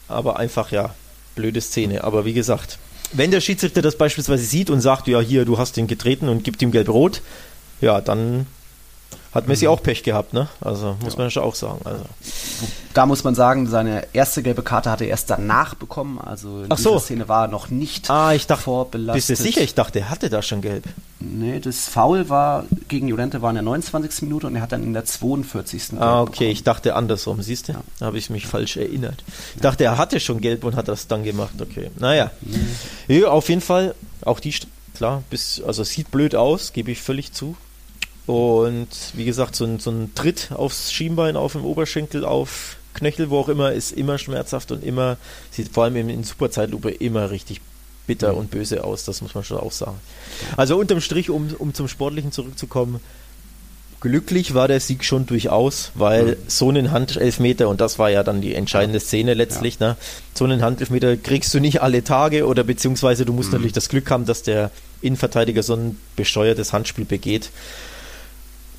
[0.08, 0.94] aber einfach ja,
[1.36, 2.02] blöde Szene.
[2.02, 2.78] Aber wie gesagt,
[3.12, 6.42] wenn der Schiedsrichter das beispielsweise sieht und sagt, ja, hier, du hast ihn getreten und
[6.42, 7.22] gibt ihm gelb-rot,
[7.80, 8.46] ja, dann
[9.36, 9.72] hat Messi mhm.
[9.72, 10.48] auch Pech gehabt, ne?
[10.60, 11.18] Also muss ja.
[11.18, 11.80] man ja schon auch sagen.
[11.84, 12.02] Also.
[12.94, 16.18] Da muss man sagen, seine erste gelbe Karte hat er erst danach bekommen.
[16.18, 16.98] Also in Ach so.
[16.98, 19.28] Szene war er noch nicht ah, ich dachte, vorbelastet.
[19.28, 19.60] Bist du sicher?
[19.60, 20.84] Ich dachte, er hatte da schon gelb.
[21.20, 24.22] Nee, das Foul war gegen Jolente war in der 29.
[24.22, 25.90] Minute und er hat dann in der 42.
[25.90, 26.50] Gelb ah, okay, bekommen.
[26.50, 27.72] ich dachte andersrum, siehst du?
[27.72, 27.80] Ja.
[27.98, 29.22] Da habe ich mich falsch erinnert.
[29.54, 31.60] Ich dachte, er hatte schon gelb und hat das dann gemacht.
[31.60, 32.30] Okay, naja.
[32.40, 32.68] Mhm.
[33.08, 34.54] Ja, auf jeden Fall, auch die,
[34.94, 37.54] klar, bis, also sieht blöd aus, gebe ich völlig zu.
[38.26, 43.30] Und wie gesagt, so ein, so ein Tritt aufs Schienbein, auf dem Oberschenkel, auf Knöchel,
[43.30, 45.16] wo auch immer, ist immer schmerzhaft und immer,
[45.50, 47.60] sieht vor allem in Superzeitlupe immer richtig
[48.06, 48.38] bitter mhm.
[48.38, 49.98] und böse aus, das muss man schon auch sagen.
[50.56, 53.00] Also unterm Strich, um, um zum Sportlichen zurückzukommen,
[54.00, 56.36] glücklich war der Sieg schon durchaus, weil mhm.
[56.48, 59.88] so einen Handelfmeter, und das war ja dann die entscheidende Szene letztlich, ja.
[59.88, 59.96] ne,
[60.34, 63.54] so einen Handelfmeter kriegst du nicht alle Tage oder beziehungsweise du musst mhm.
[63.54, 67.50] natürlich das Glück haben, dass der Innenverteidiger so ein bescheuertes Handspiel begeht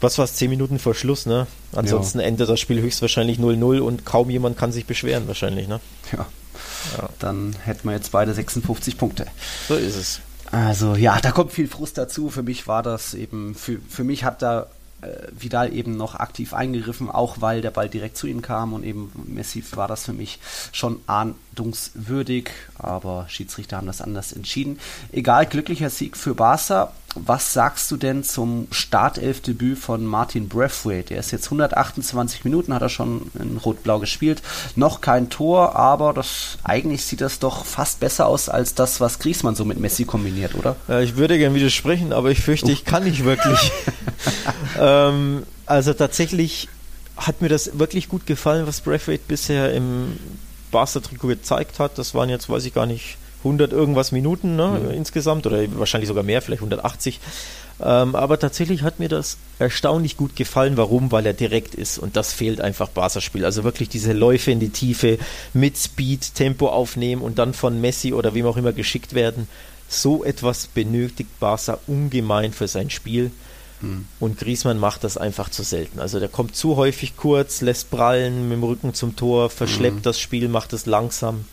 [0.02, 1.48] was war es, 10 Minuten vor Schluss, ne?
[1.74, 2.26] Ansonsten ja.
[2.26, 5.80] endet das Spiel höchstwahrscheinlich 0-0 und kaum jemand kann sich beschweren, wahrscheinlich, ne?
[6.12, 6.26] Ja.
[6.98, 7.10] ja.
[7.20, 9.26] Dann hätten wir jetzt beide 56 Punkte.
[9.68, 10.22] So ist es.
[10.52, 12.30] Also ja, da kommt viel Frust dazu.
[12.30, 14.68] Für mich war das eben, für, für mich hat da
[15.02, 15.08] äh,
[15.38, 19.12] Vidal eben noch aktiv eingegriffen, auch weil der Ball direkt zu ihm kam und eben
[19.28, 20.40] massiv war das für mich
[20.72, 24.80] schon ahndungswürdig, aber Schiedsrichter haben das anders entschieden.
[25.12, 26.94] Egal, glücklicher Sieg für Barca
[27.26, 31.10] was sagst du denn zum Startelfdebüt von Martin Braithwaite?
[31.10, 34.42] Der ist jetzt 128 Minuten, hat er schon in Rot-Blau gespielt.
[34.76, 39.20] Noch kein Tor, aber das, eigentlich sieht das doch fast besser aus als das, was
[39.20, 40.76] Griezmann so mit Messi kombiniert, oder?
[40.88, 43.72] Ja, ich würde gerne widersprechen, aber ich fürchte, ich kann nicht wirklich.
[44.80, 46.70] ähm, also tatsächlich
[47.18, 50.18] hat mir das wirklich gut gefallen, was Braithwaite bisher im
[50.72, 51.98] Barca-Trikot gezeigt hat.
[51.98, 54.92] Das waren jetzt, weiß ich gar nicht, 100 irgendwas Minuten ne, mhm.
[54.92, 57.20] insgesamt oder wahrscheinlich sogar mehr, vielleicht 180.
[57.80, 60.78] Ähm, aber tatsächlich hat mir das erstaunlich gut gefallen.
[60.78, 61.12] Warum?
[61.12, 63.46] Weil er direkt ist und das fehlt einfach Barca-Spiel.
[63.46, 65.20] Also wirklich diese Läufe in die Tiefe
[65.54, 69.48] mit Speed, Tempo aufnehmen und dann von Messi oder wem auch immer geschickt werden.
[69.88, 73.32] So etwas benötigt Barca ungemein für sein Spiel.
[73.82, 74.08] Mhm.
[74.20, 76.00] Und Griesmann macht das einfach zu selten.
[76.00, 80.02] Also der kommt zu häufig kurz, lässt prallen mit dem Rücken zum Tor, verschleppt mhm.
[80.02, 81.46] das Spiel, macht es langsam.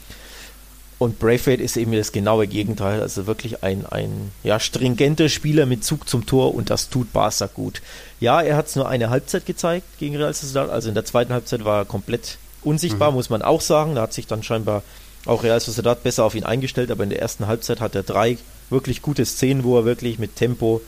[1.05, 5.85] Und Braithwaite ist eben das genaue Gegenteil, also wirklich ein, ein ja, stringenter Spieler mit
[5.85, 7.83] Zug zum Tor und das tut Barca gut.
[8.21, 11.35] Ja, er hat es nur eine Halbzeit gezeigt gegen Real Sociedad, also in der zweiten
[11.35, 13.19] Halbzeit war er komplett unsichtbar, mhm.
[13.19, 13.97] muss man auch sagen.
[13.97, 14.83] Da hat sich dann scheinbar
[15.27, 18.39] auch Real Sociedad besser auf ihn eingestellt, aber in der ersten Halbzeit hat er drei
[18.71, 20.81] wirklich gute Szenen, wo er wirklich mit Tempo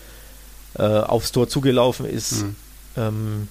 [0.78, 2.42] äh, aufs Tor zugelaufen ist.
[2.42, 2.56] Mhm.
[2.96, 3.48] Ähm,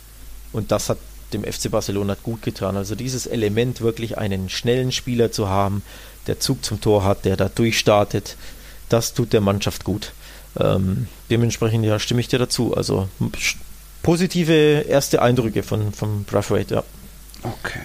[0.51, 0.97] und das hat
[1.32, 2.75] dem FC Barcelona gut getan.
[2.75, 5.84] Also dieses Element, wirklich einen schnellen Spieler zu haben,
[6.28, 8.38] der Zug zum Tor hat, der da durchstartet,
[8.90, 10.14] das tut der Mannschaft gut.
[10.60, 12.76] Ähm, dementsprechend ja, stimme ich dir dazu.
[12.76, 13.10] Also
[14.04, 16.84] positive erste Eindrücke von, von Braithwaite, ja.
[17.44, 17.82] Okay.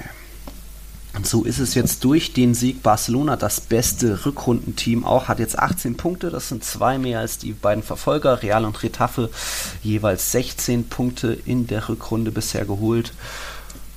[1.13, 5.59] Und so ist es jetzt durch den Sieg Barcelona das beste Rückrundenteam auch, hat jetzt
[5.59, 9.29] 18 Punkte, das sind zwei mehr als die beiden Verfolger, Real und Retafe,
[9.83, 13.13] jeweils 16 Punkte in der Rückrunde bisher geholt.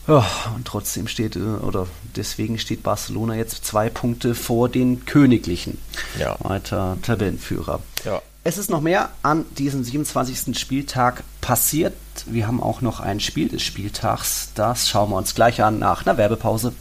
[0.08, 0.26] Ja,
[0.56, 5.78] und trotzdem steht, äh, oder deswegen steht Barcelona jetzt zwei Punkte vor den Königlichen.
[6.20, 6.36] Ja.
[6.40, 7.82] Weiter Tabellenführer.
[8.04, 8.22] Ja.
[8.46, 10.60] Es ist noch mehr an diesem 27.
[10.60, 11.94] Spieltag passiert.
[12.26, 14.50] Wir haben auch noch ein Spiel des Spieltags.
[14.54, 16.74] Das schauen wir uns gleich an nach einer Werbepause.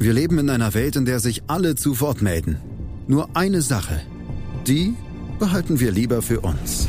[0.00, 2.60] Wir leben in einer Welt, in der sich alle zu Wort melden.
[3.06, 4.00] Nur eine Sache.
[4.66, 4.94] Die
[5.38, 6.88] behalten wir lieber für uns.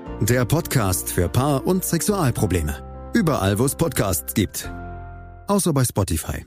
[0.21, 3.11] der Podcast für Paar- und Sexualprobleme.
[3.15, 4.69] Überall, wo es Podcasts gibt.
[5.47, 6.45] Außer bei Spotify.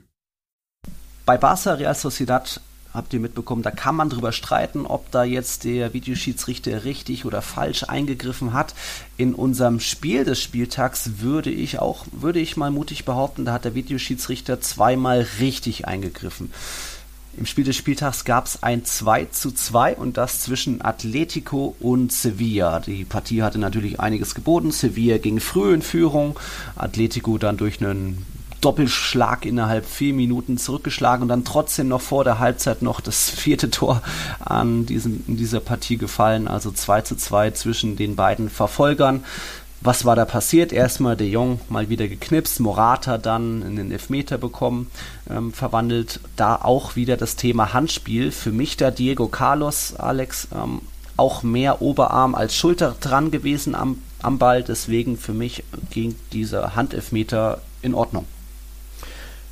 [1.25, 2.61] Bei Barca Real Sociedad
[2.93, 7.41] habt ihr mitbekommen, da kann man drüber streiten, ob da jetzt der Videoschiedsrichter richtig oder
[7.41, 8.73] falsch eingegriffen hat.
[9.17, 13.65] In unserem Spiel des Spieltags würde ich auch, würde ich mal mutig behaupten, da hat
[13.65, 16.53] der Videoschiedsrichter zweimal richtig eingegriffen.
[17.37, 22.11] Im Spiel des Spieltags gab es ein 2 zu 2 und das zwischen Atletico und
[22.11, 22.79] Sevilla.
[22.79, 24.71] Die Partie hatte natürlich einiges geboten.
[24.71, 26.39] Sevilla ging früh in Führung,
[26.77, 28.25] Atletico dann durch einen
[28.61, 33.69] Doppelschlag innerhalb vier Minuten zurückgeschlagen und dann trotzdem noch vor der Halbzeit noch das vierte
[33.69, 34.01] Tor
[34.39, 36.47] an diesem, in dieser Partie gefallen.
[36.47, 39.25] Also 2 zu 2 zwischen den beiden Verfolgern.
[39.85, 40.73] Was war da passiert?
[40.73, 44.89] Erstmal De Jong mal wieder geknipst, Morata dann in den Elfmeter bekommen,
[45.29, 46.19] ähm, verwandelt.
[46.35, 48.31] Da auch wieder das Thema Handspiel.
[48.31, 50.81] Für mich da Diego Carlos, Alex, ähm,
[51.17, 54.63] auch mehr Oberarm als Schulter dran gewesen am, am Ball.
[54.63, 58.25] Deswegen für mich ging dieser Handelfmeter in Ordnung.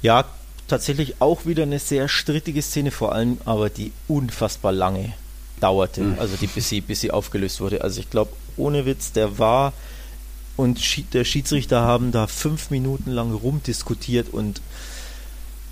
[0.02, 0.26] Ja,
[0.68, 5.14] tatsächlich auch wieder eine sehr strittige Szene, vor allem aber die unfassbar lange
[5.60, 6.20] dauerte, mhm.
[6.20, 7.84] also die bis sie, bis sie aufgelöst wurde.
[7.84, 9.74] Also ich glaube, ohne Witz, der war
[10.56, 14.62] und der Schiedsrichter haben da fünf Minuten lang rumdiskutiert und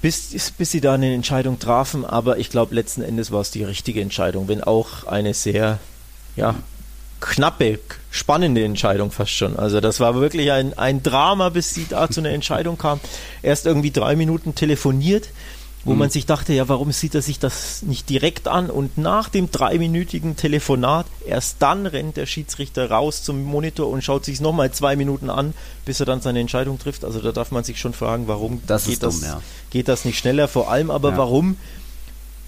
[0.01, 3.63] bis, bis sie da eine Entscheidung trafen, aber ich glaube, letzten Endes war es die
[3.63, 5.79] richtige Entscheidung, wenn auch eine sehr,
[6.35, 6.55] ja,
[7.19, 7.79] knappe,
[8.09, 9.57] spannende Entscheidung fast schon.
[9.57, 12.99] Also das war wirklich ein, ein Drama, bis sie da zu einer Entscheidung kam.
[13.43, 15.29] Erst irgendwie drei Minuten telefoniert,
[15.83, 15.99] wo mhm.
[15.99, 18.69] man sich dachte, ja, warum sieht er sich das nicht direkt an?
[18.69, 24.23] Und nach dem dreiminütigen Telefonat, erst dann rennt der Schiedsrichter raus zum Monitor und schaut
[24.23, 25.53] sich nochmal zwei Minuten an,
[25.85, 27.03] bis er dann seine Entscheidung trifft.
[27.03, 29.41] Also da darf man sich schon fragen, warum das geht, dumm, das, ja.
[29.71, 30.47] geht das nicht schneller?
[30.47, 31.17] Vor allem aber, ja.
[31.17, 31.57] warum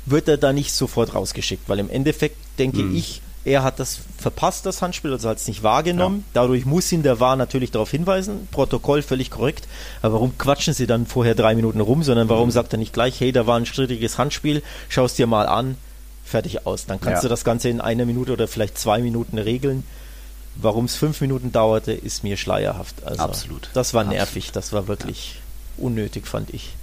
[0.05, 1.67] wird er da nicht sofort rausgeschickt?
[1.67, 2.95] Weil im Endeffekt denke mhm.
[2.95, 6.19] ich, er hat das verpasst, das Handspiel, also hat es nicht wahrgenommen.
[6.19, 6.41] Ja.
[6.41, 8.47] Dadurch muss ihn der War natürlich darauf hinweisen.
[8.51, 9.67] Protokoll völlig korrekt.
[10.01, 12.51] Aber warum quatschen sie dann vorher drei Minuten rum, sondern warum mhm.
[12.51, 15.77] sagt er nicht gleich, hey, da war ein strittiges Handspiel, schau es dir mal an,
[16.23, 16.85] fertig aus.
[16.85, 17.27] Dann kannst ja.
[17.27, 19.83] du das Ganze in einer Minute oder vielleicht zwei Minuten regeln.
[20.55, 23.03] Warum es fünf Minuten dauerte, ist mir schleierhaft.
[23.03, 23.69] Also, Absolut.
[23.73, 25.35] Das war nervig, das war wirklich
[25.77, 25.85] ja.
[25.85, 26.73] unnötig, fand ich.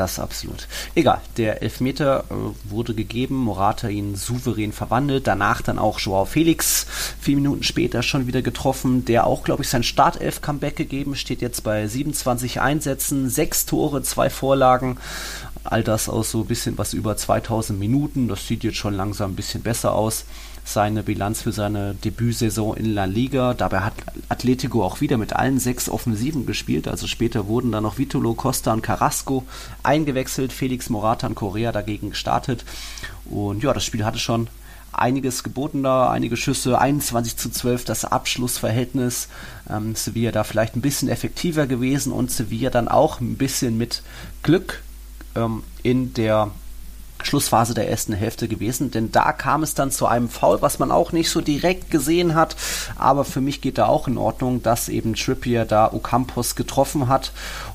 [0.00, 0.66] Das absolut.
[0.94, 6.86] Egal, der Elfmeter äh, wurde gegeben, Morata ihn souverän verwandelt, danach dann auch Joao Felix,
[7.20, 11.64] vier Minuten später schon wieder getroffen, der auch, glaube ich, sein Startelf-Comeback gegeben, steht jetzt
[11.64, 14.96] bei 27 Einsätzen, sechs Tore, zwei Vorlagen,
[15.64, 19.32] all das aus so ein bisschen was über 2000 Minuten, das sieht jetzt schon langsam
[19.32, 20.24] ein bisschen besser aus
[20.72, 23.54] seine Bilanz für seine Debütsaison in La Liga.
[23.54, 23.94] Dabei hat
[24.28, 26.88] Atletico auch wieder mit allen sechs Offensiven gespielt.
[26.88, 29.44] Also später wurden dann noch Vitolo, Costa und Carrasco
[29.82, 30.52] eingewechselt.
[30.52, 32.64] Felix Morata und Korea dagegen gestartet.
[33.24, 34.48] Und ja, das Spiel hatte schon
[34.92, 39.28] einiges geboten da, einige Schüsse, 21 zu 12 das Abschlussverhältnis.
[39.68, 44.02] Ähm, Sevilla da vielleicht ein bisschen effektiver gewesen und Sevilla dann auch ein bisschen mit
[44.42, 44.82] Glück
[45.36, 46.50] ähm, in der
[47.22, 50.90] Schlussphase der ersten Hälfte gewesen, denn da kam es dann zu einem Foul, was man
[50.90, 52.56] auch nicht so direkt gesehen hat,
[52.96, 57.32] aber für mich geht da auch in Ordnung, dass eben Trippier da Ocampos getroffen hat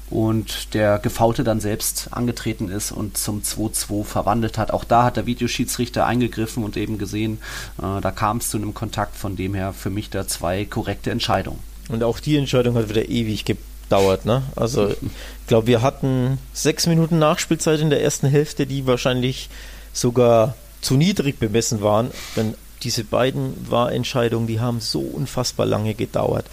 [0.10, 4.72] und der Gefaulte dann selbst angetreten ist und zum 2-2 verwandelt hat.
[4.72, 7.40] Auch da hat der Videoschiedsrichter eingegriffen und eben gesehen,
[7.80, 11.12] äh, da kam es zu einem Kontakt, von dem her für mich da zwei korrekte
[11.12, 11.60] Entscheidungen.
[11.90, 13.58] Und auch die Entscheidung hat wieder ewig ge
[13.90, 14.26] dauert.
[14.26, 14.44] Ne?
[14.56, 19.50] Also ich glaube, wir hatten sechs Minuten Nachspielzeit in der ersten Hälfte, die wahrscheinlich
[19.94, 26.46] sogar zu niedrig bemessen waren, denn diese beiden Wahrentscheidungen, die haben so unfassbar lange gedauert.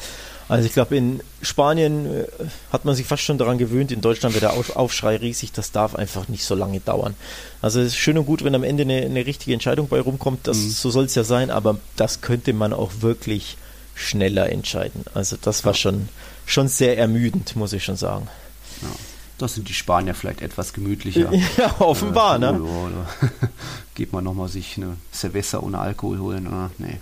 [0.49, 2.25] Also ich glaube, in Spanien äh,
[2.73, 5.95] hat man sich fast schon daran gewöhnt, in Deutschland wird der Aufschrei riesig, das darf
[5.95, 7.15] einfach nicht so lange dauern.
[7.63, 10.47] Also es ist schön und gut, wenn am Ende eine, eine richtige Entscheidung bei rumkommt,
[10.47, 10.71] das, mhm.
[10.71, 13.57] so soll es ja sein, aber das könnte man auch wirklich
[13.95, 15.05] schneller entscheiden.
[15.15, 16.09] Also das war schon,
[16.47, 18.29] schon sehr ermüdend, muss ich schon sagen.
[18.83, 18.89] Ja.
[19.39, 21.33] Das sind die Spanier vielleicht etwas gemütlicher.
[21.57, 22.63] Ja, offenbar, äh, ne?
[22.63, 23.07] Oder
[23.95, 26.71] geht man nochmal sich eine Cerveza ohne Alkohol holen, oder?
[26.79, 27.01] Nee.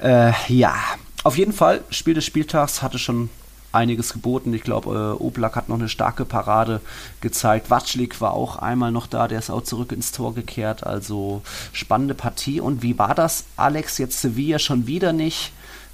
[0.00, 0.74] Äh, ja,
[1.22, 3.30] auf jeden Fall, Spiel des Spieltags hatte schon
[3.70, 4.52] einiges geboten.
[4.52, 6.80] Ich glaube, äh, Oblak hat noch eine starke Parade
[7.20, 7.70] gezeigt.
[7.70, 10.84] Watschlik war auch einmal noch da, der ist auch zurück ins Tor gekehrt.
[10.84, 11.42] Also
[11.72, 12.60] spannende Partie.
[12.60, 13.98] Und wie war das, Alex?
[13.98, 15.52] Jetzt Sevilla schon wieder nicht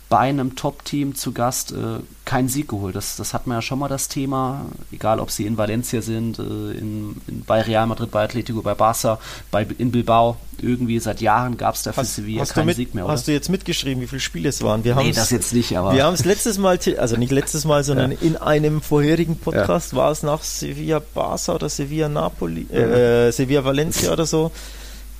[0.08, 2.96] bei einem Top-Team zu Gast äh, keinen Sieg geholt.
[2.96, 6.38] Das, das hatten wir ja schon mal das Thema, egal ob sie in Valencia sind,
[6.38, 9.18] äh, in, in, bei Real Madrid, bei Atletico, bei Barca,
[9.50, 10.36] bei, in Bilbao.
[10.60, 13.04] Irgendwie seit Jahren gab es da für hast, Sevilla hast keinen mit, Sieg mehr.
[13.04, 13.12] Oder?
[13.12, 14.82] Hast du jetzt mitgeschrieben, wie viele Spiele es waren?
[14.82, 15.92] Wir nee, das jetzt nicht, aber.
[15.92, 18.18] Wir haben es letztes Mal, also nicht letztes Mal, sondern ja.
[18.22, 19.98] in einem vorherigen Podcast ja.
[19.98, 24.50] war es nach Sevilla Barca oder Sevilla Napoli, äh, Sevilla Valencia oder so.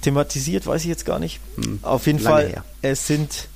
[0.01, 1.41] Thematisiert, weiß ich jetzt gar nicht.
[1.57, 1.81] Hm.
[1.83, 2.65] Auf jeden Lange Fall, her.
[2.83, 3.49] es sind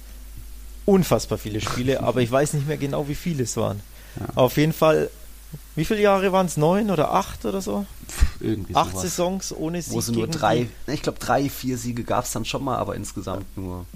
[0.84, 3.80] unfassbar viele Spiele, aber ich weiß nicht mehr genau, wie viele es waren.
[4.18, 4.26] Ja.
[4.34, 5.10] Auf jeden Fall,
[5.74, 6.56] wie viele Jahre waren es?
[6.56, 7.86] Neun oder acht oder so?
[8.40, 9.02] Irgendwie acht sowas.
[9.02, 9.94] Saisons ohne Sieg.
[9.94, 12.94] Wo sie nur drei, ich glaube drei, vier Siege gab es dann schon mal, aber
[12.94, 13.86] insgesamt nur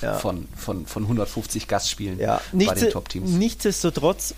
[0.00, 0.14] ja.
[0.14, 2.40] von, von, von 150 Gastspielen ja.
[2.52, 3.30] bei den Top-Teams.
[3.30, 4.34] Nichtsdestotrotz,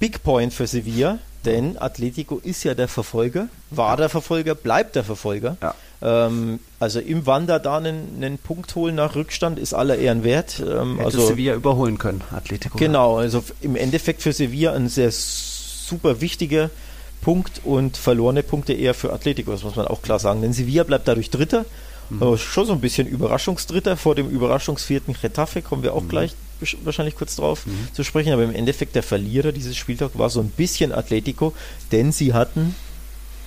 [0.00, 5.04] Big Point für Sevilla, denn Atletico ist ja der Verfolger, war der Verfolger, bleibt der
[5.04, 5.56] Verfolger.
[5.62, 5.74] Ja.
[6.02, 10.60] Ähm, also im Wander da einen, einen, Punkt holen nach Rückstand ist aller Ehren wert.
[10.60, 12.76] Ähm, Hätte also Sevilla überholen können, Atletico.
[12.76, 16.70] Genau, also im Endeffekt für Sevilla ein sehr super wichtiger
[17.20, 20.42] Punkt und verlorene Punkte eher für Atletico, das muss man auch klar sagen.
[20.42, 21.64] Denn Sevilla bleibt dadurch Dritter.
[22.10, 22.36] Mhm.
[22.36, 26.08] schon so ein bisschen Überraschungsdritter vor dem Überraschungsvierten Getafe, kommen wir auch mhm.
[26.08, 26.34] gleich
[26.84, 27.88] wahrscheinlich kurz drauf mhm.
[27.92, 28.32] zu sprechen.
[28.32, 31.54] Aber im Endeffekt der Verlierer dieses Spieltags war so ein bisschen Atletico,
[31.90, 32.74] denn sie hatten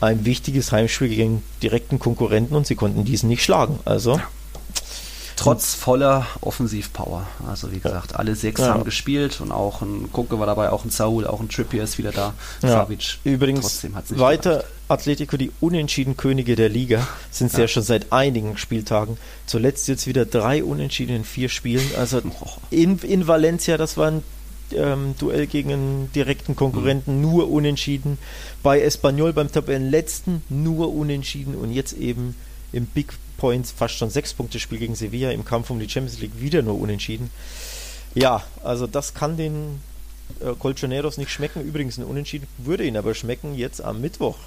[0.02, 3.80] ein wichtiges Heimspiel gegen direkten Konkurrenten und sie konnten diesen nicht schlagen.
[3.86, 4.20] Also.
[5.36, 7.28] Trotz voller Offensivpower.
[7.46, 8.70] Also wie gesagt, alle sechs ja.
[8.70, 11.98] haben gespielt und auch ein Kucke war dabei, auch ein Saul, auch ein Trippier ist
[11.98, 12.34] wieder da.
[12.62, 12.70] Ja.
[12.70, 13.18] Savic.
[13.26, 13.86] Übrigens
[14.18, 14.66] weiter gereicht.
[14.88, 17.64] Atletico, die unentschieden Könige der Liga, sind sie ja.
[17.64, 19.18] ja schon seit einigen Spieltagen.
[19.46, 21.89] Zuletzt jetzt wieder drei Unentschieden in vier Spielen.
[21.98, 22.22] Also
[22.70, 24.24] in, in Valencia, das war ein
[24.74, 27.22] ähm, Duell gegen einen direkten Konkurrenten, mhm.
[27.22, 28.18] nur unentschieden.
[28.63, 32.36] Bei Espanyol beim Tabellenletzten nur unentschieden und jetzt eben
[32.72, 36.20] im Big Points fast schon sechs Punkte Spiel gegen Sevilla im Kampf um die Champions
[36.20, 37.30] League wieder nur unentschieden.
[38.13, 39.82] Ja, also das kann den
[40.39, 41.61] äh, Colchoneros nicht schmecken.
[41.61, 44.38] Übrigens ein Unentschieden würde ihn aber schmecken jetzt am Mittwoch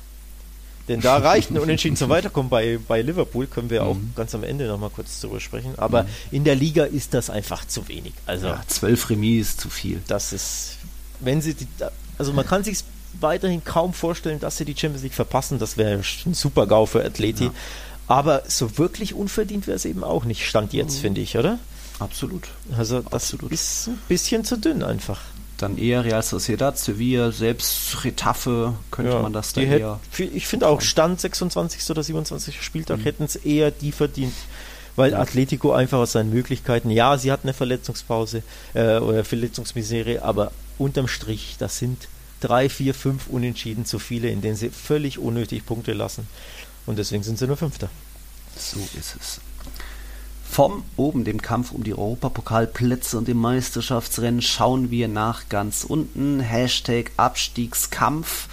[0.89, 2.51] denn da reicht ein Unentschieden zum Weiterkommen.
[2.51, 4.13] Bei, bei Liverpool können wir auch mhm.
[4.17, 5.75] ganz am Ende nochmal kurz darüber sprechen.
[5.77, 6.09] Aber mhm.
[6.31, 8.15] in der Liga ist das einfach zu wenig.
[8.27, 10.01] Also ja, zwölf Remis ist zu viel.
[10.07, 10.79] Das ist,
[11.21, 11.67] wenn sie, die,
[12.17, 12.79] also man kann sich
[13.21, 15.59] weiterhin kaum vorstellen, dass sie die Champions League verpassen.
[15.59, 17.45] Das wäre ein super GAU für Athleti.
[17.45, 17.53] Ja.
[18.07, 21.01] Aber so wirklich unverdient wäre es eben auch nicht, Stand jetzt, mhm.
[21.01, 21.59] finde ich, oder?
[21.99, 22.49] Absolut.
[22.77, 23.53] Also das Absolut.
[23.53, 25.21] ist ein bisschen zu dünn einfach
[25.59, 30.01] dann eher Real Sociedad, Sevilla, selbst Retafe könnte ja, man das da eher.
[30.17, 31.91] Ich finde auch Stand 26.
[31.91, 32.63] oder 27.
[32.63, 33.03] Spieltag mhm.
[33.03, 34.35] hätten es eher die verdient,
[34.97, 35.19] weil ja.
[35.19, 38.43] Atletico einfach aus seinen Möglichkeiten, ja, sie hat eine Verletzungspause
[38.75, 42.09] äh, oder Verletzungsmisere, aber unterm Strich, das sind
[42.41, 46.27] drei, vier, fünf Unentschieden zu viele, in denen sie völlig unnötig Punkte lassen.
[46.87, 47.91] Und deswegen sind sie nur Fünfter.
[48.57, 49.41] So ist es.
[50.51, 56.41] Vom oben dem Kampf um die Europapokalplätze und dem Meisterschaftsrennen schauen wir nach ganz unten.
[56.41, 58.49] Hashtag Abstiegskampf.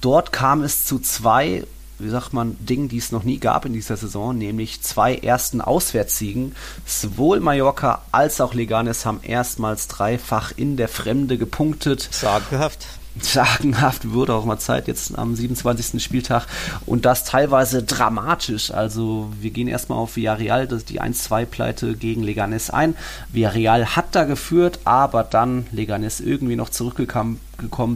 [0.00, 1.64] Dort kam es zu zwei,
[1.98, 5.60] wie sagt man, Dingen, die es noch nie gab in dieser Saison, nämlich zwei ersten
[5.60, 6.56] Auswärtssiegen.
[6.84, 12.08] Sowohl Mallorca als auch Leganes haben erstmals dreifach in der Fremde gepunktet.
[12.10, 12.86] Sagenhaft
[13.20, 16.02] sagenhaft wurde auch mal Zeit jetzt am 27.
[16.02, 16.46] Spieltag
[16.86, 18.70] und das teilweise dramatisch.
[18.70, 22.96] Also wir gehen erstmal auf Villarreal, das die 1-2-Pleite gegen Leganes ein.
[23.32, 27.40] Villarreal hat da geführt, aber dann Leganes irgendwie noch zurückgekommen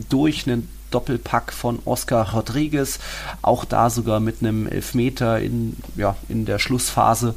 [0.09, 2.99] durch einen Doppelpack von Oscar Rodriguez,
[3.43, 7.35] auch da sogar mit einem Elfmeter in, ja, in der Schlussphase.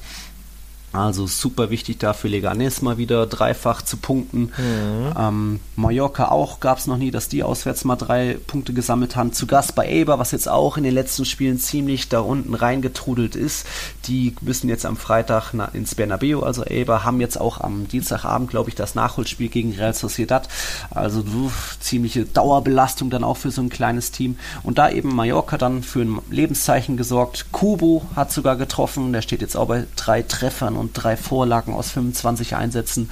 [0.94, 4.52] Also super wichtig da für Leganes mal wieder dreifach zu punkten.
[4.56, 5.14] Mhm.
[5.18, 9.34] Ähm, Mallorca auch gab es noch nie, dass die auswärts mal drei Punkte gesammelt haben.
[9.34, 13.36] Zu Gast bei Eber, was jetzt auch in den letzten Spielen ziemlich da unten reingetrudelt
[13.36, 13.66] ist.
[14.06, 18.70] Die müssen jetzt am Freitag ins Bernabeu, also Eber, haben jetzt auch am Dienstagabend, glaube
[18.70, 20.48] ich, das Nachholspiel gegen Real Sociedad.
[20.92, 24.38] Also uff, ziemliche Dauerbelastung dann auch für so ein kleines Team.
[24.62, 27.48] Und da eben Mallorca dann für ein Lebenszeichen gesorgt.
[27.52, 31.92] Kubo hat sogar getroffen, der steht jetzt auch bei drei Treffern und drei Vorlagen aus
[31.92, 33.10] 25 Einsätzen.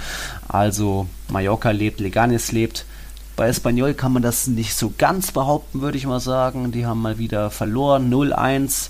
[0.48, 2.86] Also Mallorca lebt, Leganes lebt.
[3.36, 6.72] Bei Espanyol kann man das nicht so ganz behaupten, würde ich mal sagen.
[6.72, 8.90] Die haben mal wieder verloren, 0-1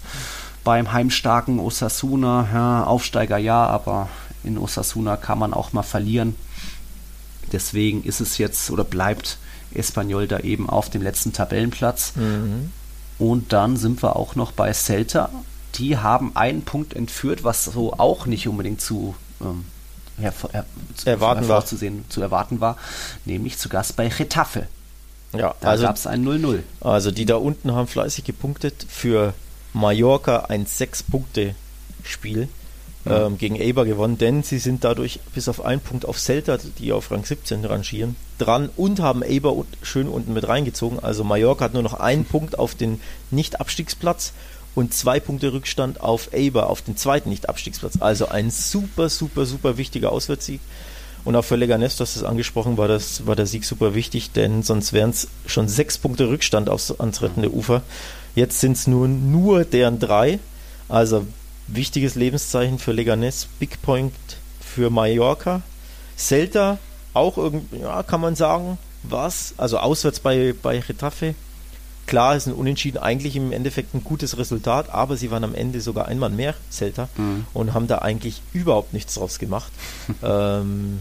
[0.63, 2.47] beim heimstarken Osasuna.
[2.53, 4.09] Ja, Aufsteiger ja, aber
[4.43, 6.35] In Osasuna kann man auch mal verlieren.
[7.51, 9.37] Deswegen ist es jetzt oder bleibt
[9.73, 12.13] Espanyol da eben auf dem letzten Tabellenplatz.
[12.15, 12.71] Mhm.
[13.19, 15.29] Und dann sind wir auch noch bei Celta.
[15.75, 19.65] Die haben einen Punkt entführt, was so auch nicht unbedingt zu ähm,
[20.19, 20.65] hervor, her,
[21.05, 21.65] erwarten war.
[21.65, 22.77] Zu, sehen, zu erwarten war,
[23.25, 24.67] nämlich zu Gast bei Retafe.
[25.33, 26.59] Ja, da also, gab es ein 0-0.
[26.81, 28.85] Also die da unten haben fleißig gepunktet.
[28.89, 29.33] Für
[29.73, 32.49] Mallorca ein 6-Punkte-Spiel
[33.05, 33.25] ja.
[33.25, 36.91] ähm, gegen Eber gewonnen, denn sie sind dadurch bis auf einen Punkt auf Celta, die
[36.91, 40.99] auf Rang 17 rangieren, dran und haben Eber schön unten mit reingezogen.
[40.99, 42.99] Also Mallorca hat nur noch einen Punkt auf den
[43.31, 44.33] Nicht-Abstiegsplatz
[44.75, 47.97] und zwei Punkte Rückstand auf Eber auf den zweiten Nicht-Abstiegsplatz.
[47.99, 50.61] Also ein super, super, super wichtiger Auswärtssieg.
[51.23, 54.31] Und auch für Leganes, du hast es angesprochen, war, das, war der Sieg super wichtig,
[54.31, 57.83] denn sonst wären es schon sechs Punkte Rückstand aufs, ans rettende Ufer.
[58.33, 60.39] Jetzt sind es nun nur deren drei.
[60.89, 61.27] Also
[61.67, 64.13] wichtiges Lebenszeichen für Leganes, Big Point
[64.59, 65.61] für Mallorca.
[66.17, 66.79] Celta
[67.13, 71.35] auch irgendwie, ja, kann man sagen, was, also auswärts bei, bei Retafe.
[72.07, 75.81] Klar, ist ein Unentschieden eigentlich im Endeffekt ein gutes Resultat, aber sie waren am Ende
[75.81, 77.45] sogar einmal mehr Celta mhm.
[77.53, 79.71] und haben da eigentlich überhaupt nichts draus gemacht.
[80.23, 80.99] ähm,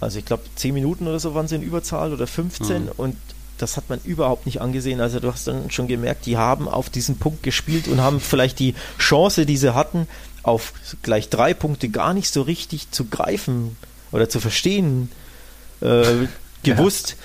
[0.00, 2.88] also ich glaube, 10 Minuten oder so waren sie in Überzahl oder 15 mhm.
[2.96, 3.16] und
[3.58, 5.00] das hat man überhaupt nicht angesehen.
[5.00, 8.58] Also du hast dann schon gemerkt, die haben auf diesen Punkt gespielt und haben vielleicht
[8.58, 10.08] die Chance, die sie hatten,
[10.42, 10.72] auf
[11.02, 13.76] gleich drei Punkte gar nicht so richtig zu greifen
[14.10, 15.10] oder zu verstehen
[15.80, 16.26] äh,
[16.64, 17.10] gewusst.
[17.10, 17.16] Ja.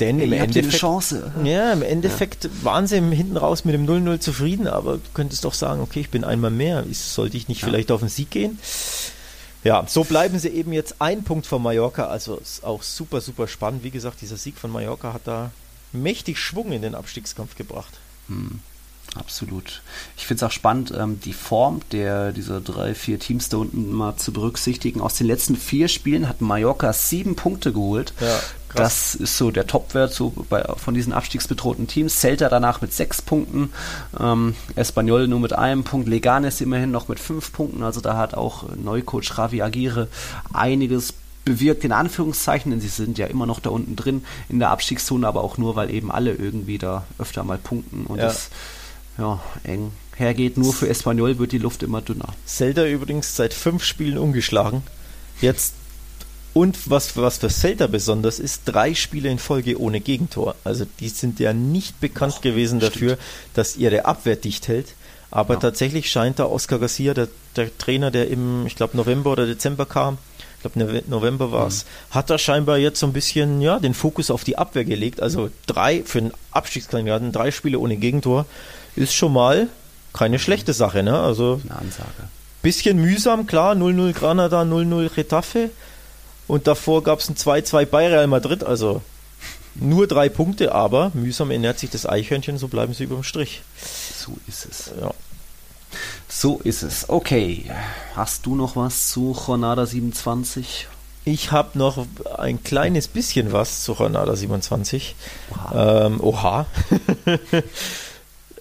[0.00, 1.32] Denn im Endeffekt, Chance.
[1.44, 2.50] Ja, im Endeffekt ja.
[2.62, 6.10] waren sie hinten raus mit dem 0-0 zufrieden, aber du könntest doch sagen, okay, ich
[6.10, 6.84] bin einmal mehr.
[6.92, 7.68] Sollte ich nicht ja.
[7.68, 8.58] vielleicht auf den Sieg gehen?
[9.62, 13.48] Ja, so bleiben sie eben jetzt ein Punkt von Mallorca, also ist auch super, super
[13.48, 13.82] spannend.
[13.82, 15.52] Wie gesagt, dieser Sieg von Mallorca hat da
[15.92, 17.94] mächtig Schwung in den Abstiegskampf gebracht.
[18.28, 18.60] Hm,
[19.14, 19.82] absolut.
[20.16, 23.92] Ich finde es auch spannend, ähm, die Form der dieser drei, vier Teams da unten
[23.92, 25.00] mal zu berücksichtigen.
[25.00, 28.12] Aus den letzten vier Spielen hat Mallorca sieben Punkte geholt.
[28.20, 28.40] Ja,
[28.74, 32.20] das ist so der Topwert so bei, von diesen abstiegsbedrohten Teams.
[32.20, 33.72] Celta danach mit sechs Punkten,
[34.18, 37.82] ähm, Espanyol nur mit einem Punkt, Leganes immerhin noch mit fünf Punkten.
[37.82, 40.08] Also da hat auch Neucoach Javi Aguirre
[40.52, 44.70] einiges bewirkt, in Anführungszeichen, denn sie sind ja immer noch da unten drin in der
[44.70, 48.26] Abstiegszone, aber auch nur, weil eben alle irgendwie da öfter mal punkten und ja.
[48.26, 48.50] es
[49.18, 50.56] ja, eng hergeht.
[50.56, 52.28] Nur für Espanyol wird die Luft immer dünner.
[52.46, 54.82] Celta übrigens seit fünf Spielen ungeschlagen.
[55.40, 55.74] Jetzt
[56.52, 60.54] und was, was für Celta besonders ist, drei Spiele in Folge ohne Gegentor.
[60.62, 63.20] Also die sind ja nicht bekannt Och, gewesen dafür, stimmt.
[63.54, 64.94] dass ihre Abwehr dicht hält.
[65.32, 65.60] Aber ja.
[65.60, 69.84] tatsächlich scheint da Oscar Garcia, der, der Trainer, der im, ich glaube, November oder Dezember
[69.84, 70.18] kam,
[70.64, 72.14] glaube November war es, mhm.
[72.14, 75.20] hat er scheinbar jetzt so ein bisschen ja, den Fokus auf die Abwehr gelegt.
[75.20, 78.46] Also drei für einen Abstiegskandidaten, drei Spiele ohne Gegentor,
[78.96, 79.68] ist schon mal
[80.12, 81.02] keine schlechte Sache.
[81.02, 81.18] Ne?
[81.18, 82.28] Also eine Ansage.
[82.62, 85.70] Bisschen mühsam, klar, 0-0 Granada, 0-0 Retafe
[86.46, 89.02] und davor gab es ein 2-2 bei Real Madrid, also
[89.74, 93.62] nur drei Punkte, aber mühsam ernährt sich das Eichhörnchen, so bleiben sie überm Strich.
[94.16, 94.92] So ist es.
[95.00, 95.12] Ja.
[96.28, 97.08] So ist es.
[97.08, 97.70] Okay.
[98.14, 100.88] Hast du noch was zu Jornada 27?
[101.24, 105.16] Ich habe noch ein kleines bisschen was zu Jornada 27.
[105.50, 106.06] Oha.
[106.06, 106.66] Ähm, oha.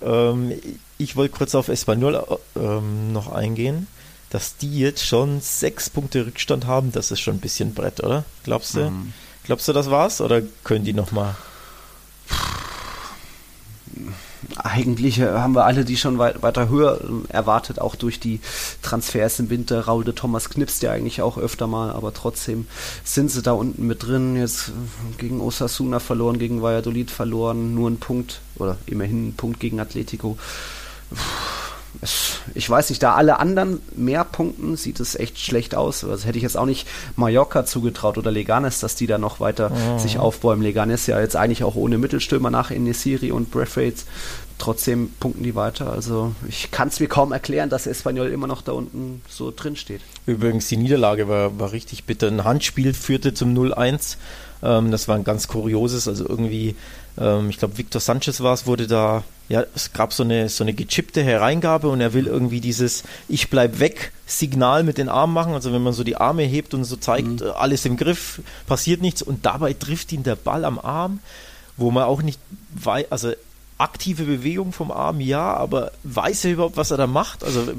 [0.03, 0.53] ähm,
[0.97, 2.23] ich wollte kurz auf Espanyol
[2.55, 3.87] ähm, noch eingehen.
[4.29, 8.23] Dass die jetzt schon sechs Punkte Rückstand haben, das ist schon ein bisschen Brett, oder?
[8.43, 8.89] Glaubst du?
[8.89, 9.13] Mhm.
[9.43, 10.21] Glaubst du, das war's?
[10.21, 11.35] Oder können die nochmal?
[14.63, 18.39] eigentlich äh, haben wir alle die schon weit, weiter höher äh, erwartet, auch durch die
[18.81, 19.81] Transfers im Winter.
[19.81, 22.67] Raul de Thomas knipst ja eigentlich auch öfter mal, aber trotzdem
[23.03, 24.35] sind sie da unten mit drin.
[24.35, 29.59] Jetzt äh, gegen Osasuna verloren, gegen Valladolid verloren, nur ein Punkt oder immerhin ein Punkt
[29.59, 30.37] gegen Atletico.
[32.01, 36.03] Es, ich weiß nicht, da alle anderen mehr punkten, sieht es echt schlecht aus.
[36.03, 39.71] Also hätte ich jetzt auch nicht Mallorca zugetraut oder Leganes, dass die da noch weiter
[39.71, 39.99] oh.
[39.99, 40.63] sich aufbäumen.
[40.63, 44.03] Leganes ja jetzt eigentlich auch ohne Mittelstürmer nach Inesiri und Braithwaite.
[44.57, 45.91] Trotzdem punkten die weiter.
[45.91, 49.75] Also ich kann es mir kaum erklären, dass Espanyol immer noch da unten so drin
[49.75, 50.01] steht.
[50.25, 52.27] Übrigens, die Niederlage war, war richtig bitter.
[52.27, 54.17] Ein Handspiel führte zum 0-1.
[54.63, 56.75] Ähm, das war ein ganz kurioses, also irgendwie
[57.17, 60.63] ähm, ich glaube, Victor Sanchez war es, wurde da, ja, es gab so eine, so
[60.63, 65.33] eine gechippte Hereingabe und er will irgendwie dieses Ich bleib weg Signal mit den Armen
[65.33, 65.53] machen.
[65.53, 67.47] Also wenn man so die Arme hebt und so zeigt, mhm.
[67.47, 71.19] Äh, alles im Griff, passiert nichts und dabei trifft ihn der Ball am Arm,
[71.77, 72.39] wo man auch nicht
[72.75, 73.33] weiß, also
[73.77, 77.43] aktive Bewegung vom Arm, ja, aber weiß er überhaupt, was er da macht?
[77.43, 77.73] Also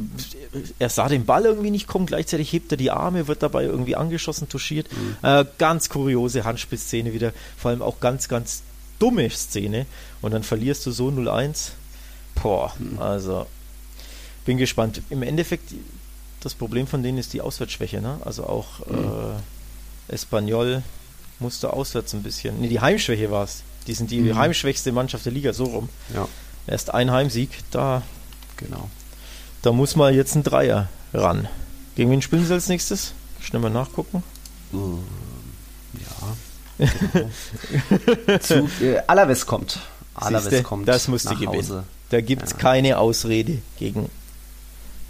[0.79, 3.97] er sah den Ball irgendwie nicht kommen, gleichzeitig hebt er die Arme, wird dabei irgendwie
[3.97, 4.89] angeschossen, touchiert.
[4.93, 5.17] Mhm.
[5.23, 8.63] Äh, ganz kuriose Handspielszene wieder, vor allem auch ganz, ganz
[9.05, 9.85] dumme Szene
[10.23, 11.71] und dann verlierst du so 0-1.
[12.43, 12.99] Boah, hm.
[12.99, 13.47] also
[14.47, 15.03] bin gespannt.
[15.11, 15.75] Im Endeffekt,
[16.41, 18.01] das Problem von denen ist die Auswärtsschwäche.
[18.01, 18.19] Ne?
[18.25, 20.83] Also auch äh, Espanyol
[21.39, 22.61] musste auswärts ein bisschen.
[22.61, 23.63] Nee, die Heimschwäche war es.
[23.87, 24.37] Die sind die Mhm.
[24.39, 25.89] heimschwächste Mannschaft der Liga, so rum.
[26.15, 26.27] Ja,
[26.67, 28.01] Erst ein Heimsieg, da,
[28.57, 28.89] genau.
[29.61, 31.47] da muss mal jetzt ein Dreier ran.
[31.95, 33.13] Gegen wen spielen sie als nächstes?
[33.41, 34.23] Schnell mal nachgucken.
[34.73, 34.79] Ja.
[36.79, 38.39] Genau.
[38.41, 39.79] Zu, äh, Alaves kommt.
[40.15, 40.89] Alaves Siehste, kommt.
[40.89, 41.55] das musst du gewinnen.
[41.57, 41.85] Hause.
[42.11, 42.57] Da gibt es Ja.
[42.59, 44.09] keine Ausrede gegen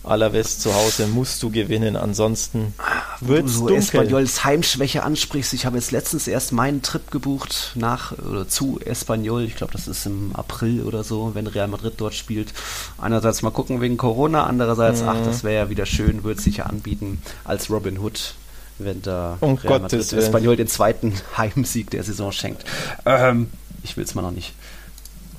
[0.03, 1.07] Alaves zu Hause.
[1.07, 2.75] Musst du gewinnen, ansonsten
[3.21, 3.77] wird du es so dunkel.
[3.79, 5.55] Espanyols Heimschwäche ansprichst.
[5.55, 9.45] Ich habe jetzt letztens erst meinen Trip gebucht nach oder zu Espanyol.
[9.45, 12.53] Ich glaube, das ist im April oder so, wenn Real Madrid dort spielt.
[12.99, 15.09] Einerseits mal gucken wegen Corona, andererseits, Mhm.
[15.09, 18.35] ach, das wäre ja wieder schön, würde sich ja anbieten als Robin Hood,
[18.79, 20.25] wenn da Um Real Gottes Madrid.
[20.27, 22.65] Espanyol den zweiten Heimsieg der Saison schenkt.
[23.07, 23.51] Ähm,
[23.83, 24.55] ich will es mal noch nicht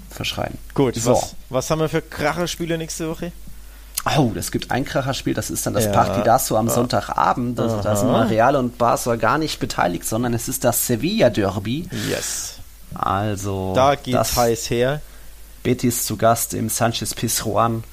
[0.09, 0.57] verschreien.
[0.73, 1.11] Gut, So.
[1.13, 3.31] was, was haben wir für Kracherspiele nächste Woche?
[4.17, 5.91] Oh, es gibt ein Kracherspiel, das ist dann das Ja.
[5.91, 7.59] Partidazo am Sonntagabend.
[7.59, 11.89] Also, da sind mal Real und Barca gar nicht beteiligt, sondern es ist das Sevilla-Derby.
[12.07, 12.53] Yes.
[12.93, 15.01] Also Da geht's das heiß her.
[15.63, 17.83] Betis zu Gast im Sanchez Pizjuan.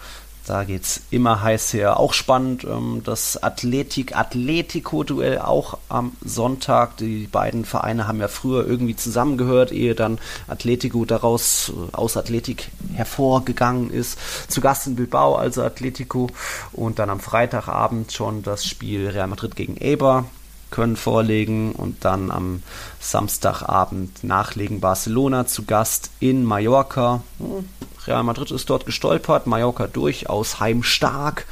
[0.47, 2.01] Da geht's immer heiß her.
[2.01, 6.97] Auch spannend, ähm, das Athletik-Atletico-Duell auch am Sonntag.
[6.97, 10.19] Die beiden Vereine haben ja früher irgendwie zusammengehört, ehe dann
[10.49, 14.19] Atletico daraus äh, aus Athletik hervorgegangen ist.
[14.51, 16.29] Zu Gast in Bilbao, also Atletico.
[16.73, 20.25] Und dann am Freitagabend schon das Spiel Real Madrid gegen Eber
[20.73, 22.65] können vorlegen und dann am
[22.99, 27.23] Samstagabend nachlegen Barcelona zu Gast in Mallorca.
[27.39, 27.69] Hm,
[28.09, 31.47] Real Madrid ist dort gestolpert, Mallorca durchaus heimstark,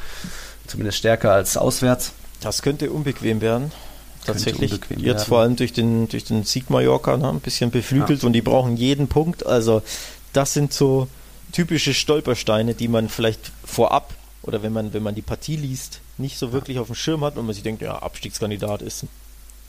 [0.67, 2.13] zumindest stärker als auswärts.
[2.41, 3.71] Das könnte unbequem werden.
[4.25, 4.73] Tatsächlich.
[4.73, 5.29] unbequem Jetzt werden.
[5.29, 8.77] vor allem durch den, durch den Sieg Mallorca ne, ein bisschen beflügelt und die brauchen
[8.77, 9.47] jeden Punkt.
[9.47, 9.83] Also
[10.33, 11.07] das sind so
[11.53, 14.13] typische Stolpersteine, die man vielleicht vorab
[14.43, 17.37] oder wenn man, wenn man die Partie liest, nicht so wirklich auf dem Schirm hat
[17.37, 19.07] und man sich denkt, ja, Abstiegskandidat ist,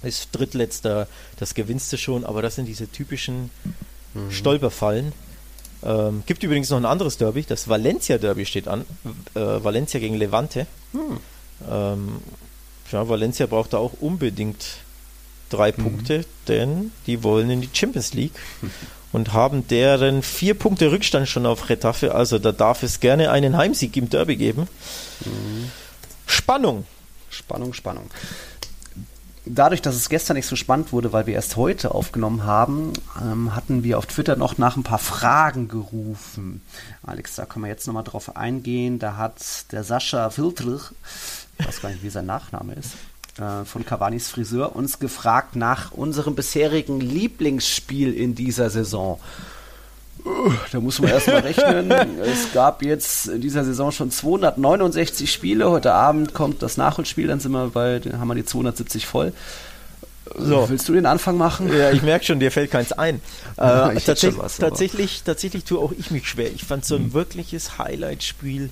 [0.03, 3.49] ist drittletzter, das gewinnst du schon, aber das sind diese typischen
[4.29, 5.13] Stolperfallen.
[5.83, 8.85] Ähm, gibt übrigens noch ein anderes Derby, das Valencia-Derby steht an.
[9.33, 10.67] Äh, Valencia gegen Levante.
[11.69, 12.19] Ähm,
[12.91, 14.65] ja, Valencia braucht da auch unbedingt
[15.49, 18.33] drei Punkte, denn die wollen in die Champions League
[19.11, 22.13] und haben deren vier Punkte Rückstand schon auf Retafe.
[22.13, 24.67] Also da darf es gerne einen Heimsieg im Derby geben.
[26.31, 26.85] Spannung.
[27.29, 28.09] Spannung, Spannung.
[29.45, 33.55] Dadurch, dass es gestern nicht so spannend wurde, weil wir erst heute aufgenommen haben, ähm,
[33.55, 36.61] hatten wir auf Twitter noch nach ein paar Fragen gerufen.
[37.03, 38.99] Alex, da können wir jetzt nochmal drauf eingehen.
[38.99, 40.81] Da hat der Sascha Filtrich,
[41.57, 42.93] ich weiß gar nicht, wie sein Nachname ist,
[43.39, 49.19] äh, von Cavanis Friseur, uns gefragt nach unserem bisherigen Lieblingsspiel in dieser Saison.
[50.71, 51.91] Da muss man erstmal rechnen.
[52.21, 55.69] es gab jetzt in dieser Saison schon 269 Spiele.
[55.69, 59.33] Heute Abend kommt das Nachholspiel, dann sind wir bei, dann haben wir die 270 voll.
[60.37, 60.69] So.
[60.69, 61.69] Willst du den Anfang machen?
[61.75, 63.19] Ja, ich merke schon, dir fällt keins ein.
[63.57, 66.51] Ja, Äh, hätte schon tatsächlich, was, tatsächlich, tatsächlich tue auch ich mich schwer.
[66.53, 68.69] Ich fand so ein wirkliches Highlight-Spiel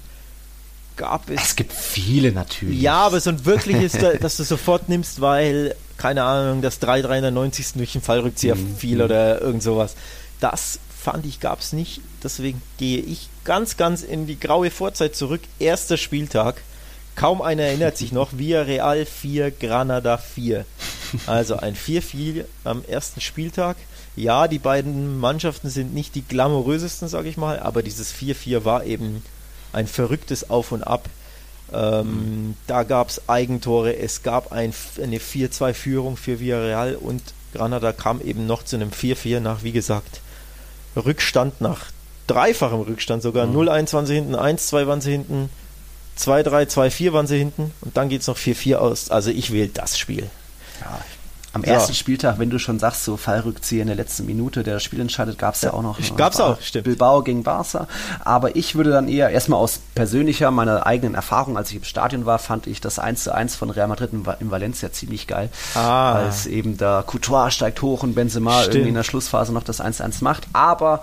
[0.96, 2.80] gab es Es gibt viele natürlich.
[2.82, 7.78] Ja, aber so ein wirkliches, da- dass du sofort nimmst, weil, keine Ahnung, das 3-390
[7.78, 8.76] durch den Fallrückzieher Mhm.
[8.78, 9.96] fiel oder irgend sowas.
[10.40, 12.02] Das fand ich, gab es nicht.
[12.24, 15.42] Deswegen gehe ich ganz, ganz in die graue Vorzeit zurück.
[15.60, 16.62] Erster Spieltag.
[17.16, 18.38] Kaum einer erinnert sich noch.
[18.38, 20.66] Villarreal 4, Granada 4.
[21.26, 23.78] Also ein 4-4 am ersten Spieltag.
[24.16, 28.84] Ja, die beiden Mannschaften sind nicht die glamourösesten, sage ich mal, aber dieses 4-4 war
[28.84, 29.24] eben
[29.74, 31.10] ein verrücktes Auf und Ab.
[31.74, 37.22] Ähm, Da gab es Eigentore, es gab ein, eine 4-2-Führung für Villarreal und
[37.54, 40.22] Granada kam eben noch zu einem 4-4 nach, wie gesagt,
[40.96, 41.86] Rückstand, nach
[42.28, 43.48] dreifachem Rückstand sogar.
[43.48, 45.50] 0-1 waren sie hinten, 1-2 waren sie hinten,
[46.18, 49.10] 2-3, 2-4 waren sie hinten und dann geht es noch 4-4 aus.
[49.10, 50.30] Also ich wähle das Spiel.
[51.60, 51.74] Am Ja.
[51.74, 55.00] ersten Spieltag, wenn du schon sagst, so Fallrückzieher in der letzten Minute, der das Spiel
[55.02, 56.00] entscheidet, gab es ja, auch noch.
[56.00, 56.86] Äh, gab's Bar- auch, stimmt.
[56.86, 57.88] Bilbao gegen Barca.
[58.24, 62.26] Aber ich würde dann eher erstmal aus persönlicher, meiner eigenen Erfahrung, als ich im Stadion
[62.26, 65.50] war, fand ich das 1 zu 1 von Real Madrid in, in Valencia ziemlich geil.
[65.76, 66.14] Ah.
[66.14, 68.76] Als eben da Courtois steigt hoch und Benzema Stimmt.
[68.76, 70.44] irgendwie in der Schlussphase noch das 1 zu 1 macht.
[70.54, 71.02] Aber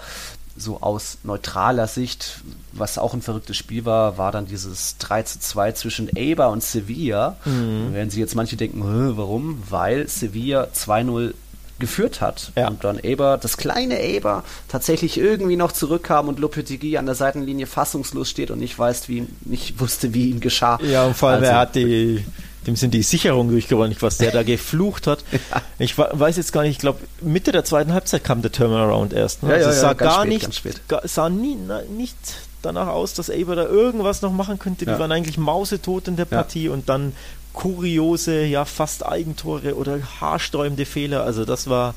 [0.57, 2.41] so aus neutraler Sicht,
[2.73, 6.63] was auch ein verrücktes Spiel war, war dann dieses 3 zu 2 zwischen Eibar und
[6.63, 7.37] Sevilla.
[7.45, 7.93] Mhm.
[7.93, 9.63] Werden sich jetzt manche denken, "Hä, warum?
[9.69, 11.35] Weil Sevilla 2-0
[11.79, 12.53] geführt hat.
[12.57, 12.69] Ja.
[12.69, 17.67] Und dann Eber, das kleine Eber, tatsächlich irgendwie noch zurückkam und Lopetegui an der Seitenlinie
[17.67, 20.79] fassungslos steht und nicht weiß, wie nicht wusste, wie ihm geschah.
[20.83, 22.25] Ja, und vor allem, Also, er hat die,
[22.67, 25.25] dem sind die Sicherungen durchgeräumt, was der da geflucht hat.
[25.79, 29.43] Ich weiß jetzt gar nicht, ich glaube, Mitte der zweiten Halbzeit kam der Turnaround erst.
[29.43, 29.51] Ne?
[29.51, 32.17] Ja, ja, also es ja, sah ganz gar spät, nicht, sah nie, na, nicht
[32.63, 34.87] danach aus, dass Eber da irgendwas noch machen könnte.
[34.87, 34.95] Ja.
[34.95, 36.37] Die waren eigentlich mausetot in der Ja.
[36.39, 37.13] Partie und dann
[37.53, 41.25] kuriose, ja fast Eigentore oder haarsträubende Fehler.
[41.25, 41.95] Also das war,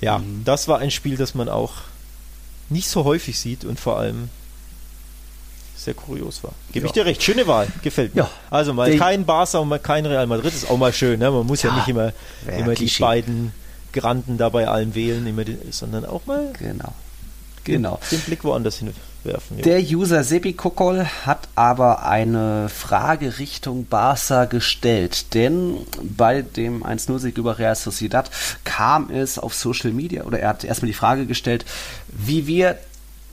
[0.00, 0.42] ja, Mhm.
[0.44, 1.72] das war ein Spiel, das man auch
[2.68, 4.28] nicht so häufig sieht und vor allem
[5.84, 6.52] sehr kurios war.
[6.72, 7.02] Gebe ich Ja.
[7.02, 8.22] dir recht, schöne Wahl, gefällt mir.
[8.22, 8.30] Ja.
[8.50, 11.18] Also mal kein Barca und mal kein Real Madrid ist auch mal schön.
[11.20, 11.30] Ne?
[11.30, 12.12] Man muss ja, Ja, nicht immer,
[12.46, 13.02] immer die Klischee.
[13.02, 13.52] beiden
[13.92, 16.92] Granden da bei allem wählen, immer die, sondern auch mal Genau.
[17.64, 17.98] Genau.
[18.10, 19.58] den Blick woanders hinwerfen.
[19.58, 19.62] Ja.
[19.64, 27.36] Der User Sebi Kokol hat aber eine Frage Richtung Barca gestellt, denn bei dem 1-0-Sieg
[27.36, 28.30] über Real Sociedad
[28.64, 31.64] kam es auf Social Media, oder er hat erstmal die Frage gestellt,
[32.08, 32.78] wie wir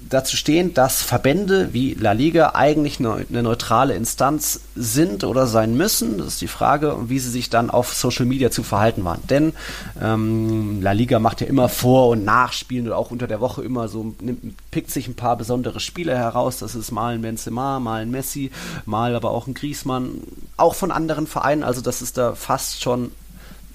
[0.10, 6.18] dazu stehen, dass Verbände wie La Liga eigentlich eine neutrale Instanz sind oder sein müssen.
[6.18, 9.22] Das ist die Frage, und wie sie sich dann auf Social Media zu verhalten waren.
[9.30, 9.53] Denn
[10.01, 13.88] ähm, La Liga macht ja immer Vor- und Nachspielen oder auch unter der Woche immer
[13.88, 16.60] so, nimmt, pickt sich ein paar besondere Spieler heraus.
[16.60, 18.51] Das ist mal ein Benzema, mal ein Messi,
[18.86, 20.22] mal aber auch ein Griezmann,
[20.58, 21.64] auch von anderen Vereinen.
[21.64, 23.12] Also das ist da fast schon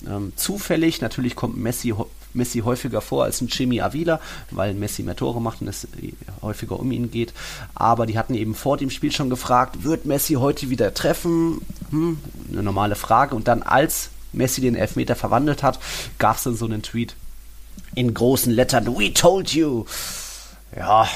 [0.07, 1.01] ähm, zufällig.
[1.01, 1.95] Natürlich kommt Messi,
[2.35, 4.21] Messi häufiger vor als ein Jimmy Avila,
[4.51, 5.87] weil Messi mehr Tore macht und es
[6.41, 7.33] häufiger um ihn geht.
[7.75, 11.61] Aber die hatten eben vor dem Spiel schon gefragt, wird Messi heute wieder treffen?
[11.91, 12.19] Hm,
[12.51, 13.35] eine normale Frage.
[13.35, 15.79] Und dann, als Messi den Elfmeter verwandelt hat,
[16.19, 17.15] gab es dann so einen Tweet
[17.95, 19.85] in großen Lettern, We told you.
[20.77, 21.07] Ja,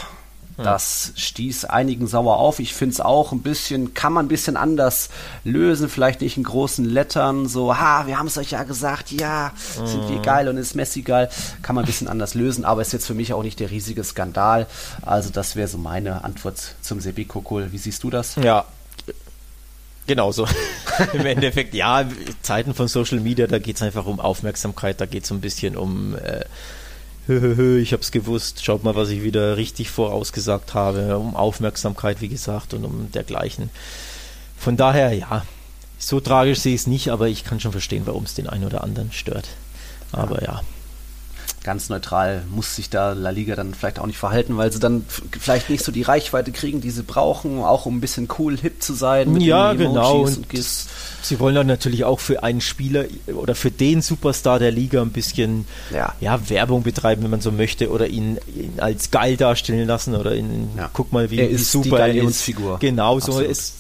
[0.57, 2.61] das stieß einigen sauer auf.
[2.61, 5.11] Ich finde es auch ein bisschen, kann man ein bisschen anders
[5.45, 9.53] lösen, vielleicht nicht in großen Lettern, so, ha, wir haben es euch ja gesagt, ja,
[9.57, 11.29] sind wir geil und ist Messi geil,
[11.63, 14.03] kann man ein bisschen anders lösen, aber ist jetzt für mich auch nicht der riesige
[14.03, 14.67] Skandal.
[15.03, 17.73] Also das wäre so meine Antwort zum Sebi Kokol.
[17.73, 18.37] Wie siehst du das?
[18.37, 18.65] Ja,
[20.07, 20.47] genauso.
[21.13, 22.05] Im Endeffekt, ja,
[22.43, 25.41] Zeiten von Social Media, da geht es einfach um Aufmerksamkeit, da geht es so ein
[25.41, 26.45] bisschen um, äh,
[27.27, 31.37] hö, hö, hö, ich hab's gewusst, schaut mal, was ich wieder richtig vorausgesagt habe, um
[31.37, 33.71] Aufmerksamkeit, wie gesagt, und um dergleichen.
[34.57, 35.45] Von daher, ja,
[35.99, 38.65] so tragisch sehe ich es nicht, aber ich kann schon verstehen, warum es den einen
[38.65, 39.49] oder anderen stört.
[40.13, 40.63] Aber ja.
[41.67, 45.05] Ganz neutral muss sich da La Liga dann vielleicht auch nicht verhalten, weil sie dann
[45.41, 48.81] vielleicht nicht so die Reichweite kriegen, die sie brauchen, auch um ein bisschen cool, hip
[48.85, 49.33] zu sein.
[49.33, 50.21] mit Ja, genau.
[50.23, 50.47] Und Und
[51.23, 55.11] sie wollen dann natürlich auch für einen Spieler oder für den Superstar der Liga ein
[55.11, 56.15] bisschen Ja.
[56.21, 60.37] ja, Werbung betreiben, wenn man so möchte, oder ihn, ihn als geil darstellen lassen oder
[60.37, 60.89] ihn, Ja.
[60.93, 62.47] guck mal, wie, Er wie ist die super er ist.
[62.79, 63.75] Genau, so ist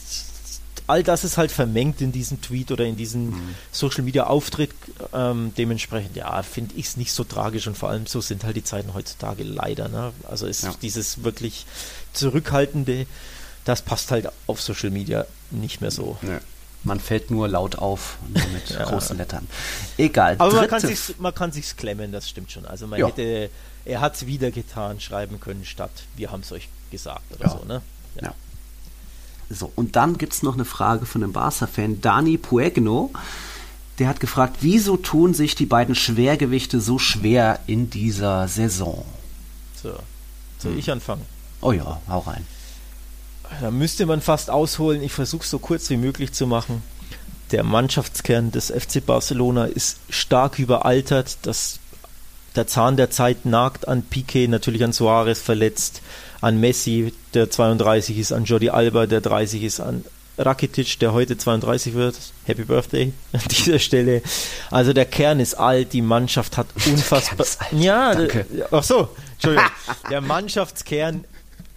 [0.88, 3.54] all das ist halt vermengt in diesem Tweet oder in diesem Mhm.
[3.72, 4.70] Social Media Auftritt.
[5.12, 8.56] Ähm, dementsprechend, ja, finde ich es nicht so tragisch und vor allem so sind halt
[8.56, 9.88] die Zeiten heutzutage leider.
[9.88, 10.12] Ne?
[10.28, 10.74] Also ist Ja.
[10.82, 11.66] dieses wirklich
[12.12, 13.06] zurückhaltende,
[13.64, 16.16] das passt halt auf Social Media nicht mehr so.
[16.22, 16.38] Nö.
[16.84, 18.84] Man fällt nur laut auf, nur mit Ja.
[18.84, 19.48] großen Lettern.
[19.98, 20.36] Egal.
[20.38, 22.64] Aber man kann sich's, man kann sich's klemmen, das stimmt schon.
[22.64, 23.08] Also man Ja.
[23.08, 23.50] hätte,
[23.84, 27.64] er hat es wieder getan, schreiben können, statt wir haben es euch gesagt oder so,
[27.64, 27.82] ne?
[28.22, 28.34] Ja.
[29.48, 33.10] So, und dann gibt es noch eine Frage von einem Barca-Fan, Dani Puegno.
[33.98, 39.04] Der hat gefragt, wieso tun sich die beiden Schwergewichte so schwer in dieser Saison?
[39.82, 39.94] So.
[40.58, 41.22] Soll ich anfangen?
[41.60, 42.46] Oh ja, hau rein.
[43.60, 45.02] Da müsste man fast ausholen.
[45.02, 46.82] Ich versuche es so kurz wie möglich zu machen.
[47.52, 51.38] Der Mannschaftskern des FC Barcelona ist stark überaltert.
[51.42, 51.78] Das,
[52.56, 56.02] der Zahn der Zeit nagt an Piqué, natürlich an Suarez verletzt,
[56.46, 60.04] an Messi, der 32 ist, an Jordi Alba, der 30 ist, an
[60.38, 62.14] Rakitic, der heute 32 wird.
[62.44, 64.22] Happy Birthday an dieser Stelle.
[64.70, 67.46] Also der Kern ist alt, die Mannschaft hat unfassbar.
[67.72, 68.46] Ja, Danke.
[68.70, 69.70] ach so, Entschuldigung.
[70.08, 71.24] Der Mannschaftskern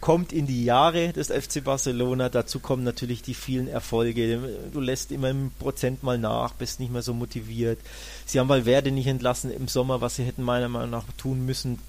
[0.02, 2.30] kommt in die Jahre des FC Barcelona.
[2.30, 4.40] Dazu kommen natürlich die vielen Erfolge.
[4.72, 7.80] Du lässt immer im Prozent mal nach, bist nicht mehr so motiviert.
[8.26, 11.80] Sie haben Valverde nicht entlassen im Sommer, was sie hätten meiner Meinung nach tun müssen.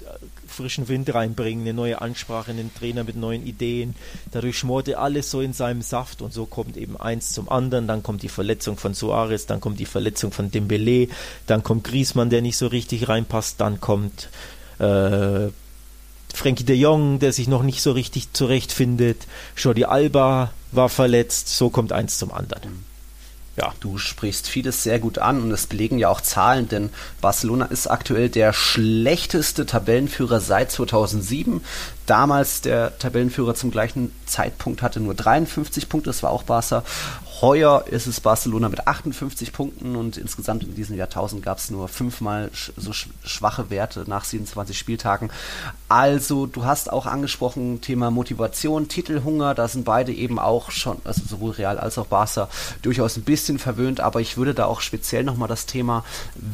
[0.47, 3.95] Frischen Wind reinbringen, eine neue Ansprache, einen Trainer mit neuen Ideen.
[4.31, 7.87] Dadurch schmorte alles so in seinem Saft und so kommt eben eins zum anderen.
[7.87, 11.07] Dann kommt die Verletzung von Suarez, dann kommt die Verletzung von Dembele,
[11.47, 14.29] dann kommt Griezmann, der nicht so richtig reinpasst, dann kommt
[14.79, 15.49] äh,
[16.37, 19.27] Frankie de Jong, der sich noch nicht so richtig zurechtfindet.
[19.57, 21.49] Jordi Alba war verletzt.
[21.49, 22.91] So kommt eins zum anderen.
[23.57, 23.73] Ja.
[23.81, 27.87] Du sprichst vieles sehr gut an und das belegen ja auch Zahlen, denn Barcelona ist
[27.87, 31.61] aktuell der schlechteste Tabellenführer seit 2007.
[32.11, 36.83] Damals der Tabellenführer zum gleichen Zeitpunkt hatte nur 53 Punkte, das war auch Barca.
[37.39, 41.87] Heuer ist es Barcelona mit 58 Punkten und insgesamt in diesem Jahrtausend gab es nur
[41.87, 45.31] fünfmal sch so sch schwache Werte nach 27 Spieltagen.
[45.89, 51.21] Also, du hast auch angesprochen, Thema Motivation, Titelhunger, da sind beide eben auch schon, also
[51.27, 52.47] sowohl Real als auch Barca,
[52.83, 56.03] durchaus ein bisschen bisschen verwöhnt, aber ich würde da auch speziell nochmal das Thema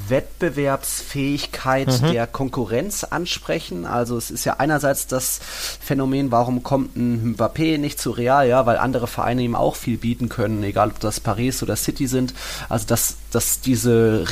[0.07, 2.11] Wettbewerbsfähigkeit mhm.
[2.11, 3.85] der Konkurrenz ansprechen.
[3.85, 5.41] Also es ist ja einerseits das
[5.79, 9.97] Phänomen, warum kommt ein Mbappé nicht zu Real, ja, weil andere Vereine ihm auch viel
[9.97, 12.33] bieten können, egal ob das Paris oder City sind.
[12.69, 14.25] Also dass, dass diese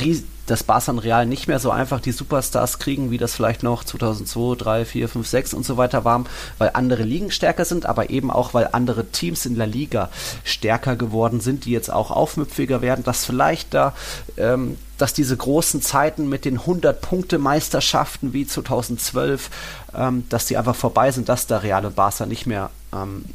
[0.46, 3.84] dass Barca und Real nicht mehr so einfach die Superstars kriegen, wie das vielleicht noch
[3.84, 6.24] 2002, 3, 4, 5, 6 und so weiter war,
[6.58, 10.08] weil andere Ligen stärker sind, aber eben auch, weil andere Teams in der Liga
[10.44, 13.92] stärker geworden sind, die jetzt auch aufmüpfiger werden, dass vielleicht da
[14.36, 19.50] ähm, dass diese großen Zeiten mit den 100-Punkte-Meisterschaften wie 2012,
[19.94, 23.26] ähm, dass die einfach vorbei sind, dass da Real und Barca nicht mehr ähm,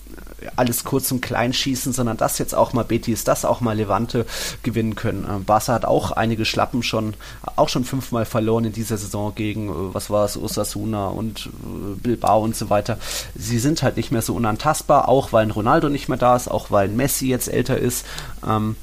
[0.55, 4.25] alles kurz und klein schießen, sondern dass jetzt auch mal Betis, dass auch mal Levante
[4.63, 5.27] gewinnen können.
[5.29, 7.13] Ähm, Barca hat auch einige Schlappen schon,
[7.55, 11.95] auch schon fünfmal verloren in dieser Saison gegen, äh, was war es, Osasuna und äh,
[12.01, 12.97] Bilbao und so weiter.
[13.35, 16.49] Sie sind halt nicht mehr so unantastbar, auch weil ein Ronaldo nicht mehr da ist,
[16.49, 18.05] auch weil ein Messi jetzt älter ist.
[18.47, 18.75] Ähm,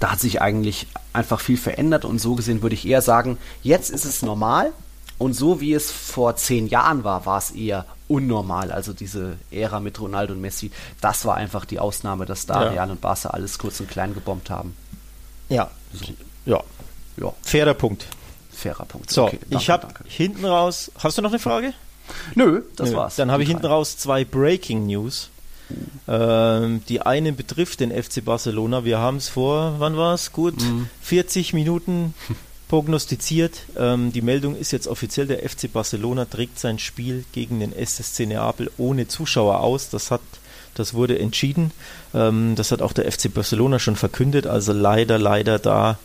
[0.00, 3.90] da hat sich eigentlich einfach viel verändert und so gesehen würde ich eher sagen, jetzt
[3.90, 4.72] ist es normal
[5.18, 8.72] und so wie es vor zehn Jahren war, war es eher unnormal.
[8.72, 12.70] Also diese Ära mit Ronaldo und Messi, das war einfach die Ausnahme, dass da ja.
[12.70, 14.76] Real und Barca alles kurz und klein gebombt haben.
[15.48, 16.06] Ja, so.
[16.46, 16.60] ja,
[17.16, 17.32] ja.
[17.42, 18.06] Fairer Punkt.
[18.52, 19.10] Fairer Punkt.
[19.10, 20.90] So, okay, danke, ich habe hinten raus.
[20.98, 21.74] Hast du noch eine Frage?
[22.34, 22.96] Nö, das Nö.
[22.96, 23.16] war's.
[23.16, 25.30] Dann habe ich hinten raus zwei Breaking News.
[26.06, 28.84] Ähm, die eine betrifft den FC Barcelona.
[28.84, 30.32] Wir haben es vor, wann war es?
[30.32, 30.88] Gut, mhm.
[31.00, 32.14] 40 Minuten
[32.74, 33.60] prognostiziert.
[33.78, 38.26] Ähm, die Meldung ist jetzt offiziell, der FC Barcelona trägt sein Spiel gegen den SSC
[38.26, 39.90] Neapel ohne Zuschauer aus.
[39.90, 40.22] Das hat
[40.74, 41.70] das wurde entschieden.
[42.14, 44.48] Ähm, das hat auch der FC Barcelona schon verkündet.
[44.48, 46.00] Also leider, leider da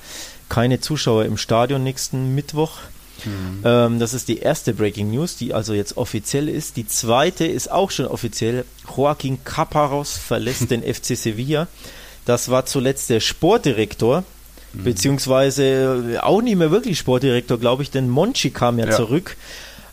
[0.47, 2.73] keine Zuschauer im Stadion nächsten Mittwoch.
[3.25, 3.61] Mhm.
[3.63, 6.77] Ähm, das ist die erste Breaking News, die also jetzt offiziell ist.
[6.77, 8.63] Die zweite ist auch schon offiziell.
[8.95, 11.67] Joaquin Caparros verlässt den FC Sevilla.
[12.25, 14.23] Das war zuletzt der Sportdirektor,
[14.73, 14.83] mhm.
[14.83, 18.91] beziehungsweise auch nicht mehr wirklich Sportdirektor, glaube ich, denn Monchi kam ja, ja.
[18.91, 19.37] zurück.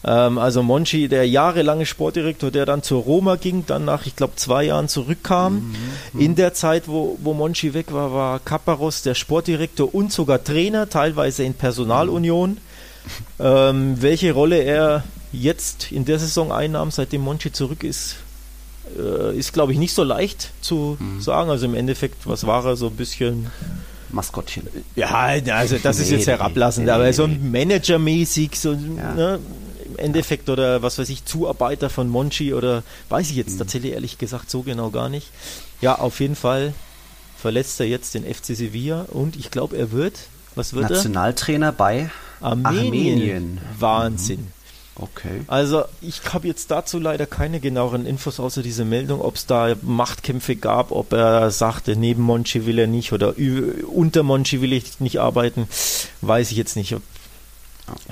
[0.05, 4.37] Ähm, also Monchi, der jahrelange Sportdirektor, der dann zur Roma ging, dann nach, ich glaube,
[4.37, 5.55] zwei Jahren zurückkam.
[5.55, 5.75] Mhm.
[6.13, 6.21] mhm.
[6.21, 10.89] In der Zeit, wo, wo Monchi weg war, war Caparros der Sportdirektor und sogar Trainer,
[10.89, 12.59] teilweise in Personalunion.
[13.39, 18.17] Ähm, welche Rolle er jetzt in der Saison einnahm, seitdem Monchi zurück ist,
[18.99, 21.21] äh, ist, glaube ich, nicht so leicht zu mhm.
[21.21, 21.51] sagen.
[21.51, 23.51] Also im Endeffekt, was war er so ein bisschen.
[24.11, 24.67] Maskottchen.
[24.95, 29.15] Ja, also das nee, ist jetzt herablassend, nee, aber nee, so Managermäßig, so ja.
[29.15, 29.41] ne,
[29.87, 33.59] im Endeffekt oder was weiß ich, Zuarbeiter von Monchi oder weiß ich jetzt mhm.
[33.59, 35.31] tatsächlich ehrlich gesagt so genau gar nicht.
[35.81, 36.75] Ja, auf jeden Fall
[37.37, 40.15] verletzt er jetzt den FC Sevilla und ich glaube, er wird,
[40.55, 41.73] was wird Nationaltrainer er?
[41.73, 42.67] bei Armenien.
[42.67, 43.61] Armenien.
[43.79, 44.41] Wahnsinn.
[44.41, 44.56] Mhm.
[44.99, 45.43] Okay.
[45.47, 49.75] Also ich habe jetzt dazu leider keine genaueren Infos außer diese Meldung, ob es da
[49.83, 53.35] Machtkämpfe gab, ob er sagte, neben Monchi will er nicht oder
[53.89, 55.69] unter Monchi will ich nicht arbeiten,
[56.23, 56.97] weiß ich jetzt nicht.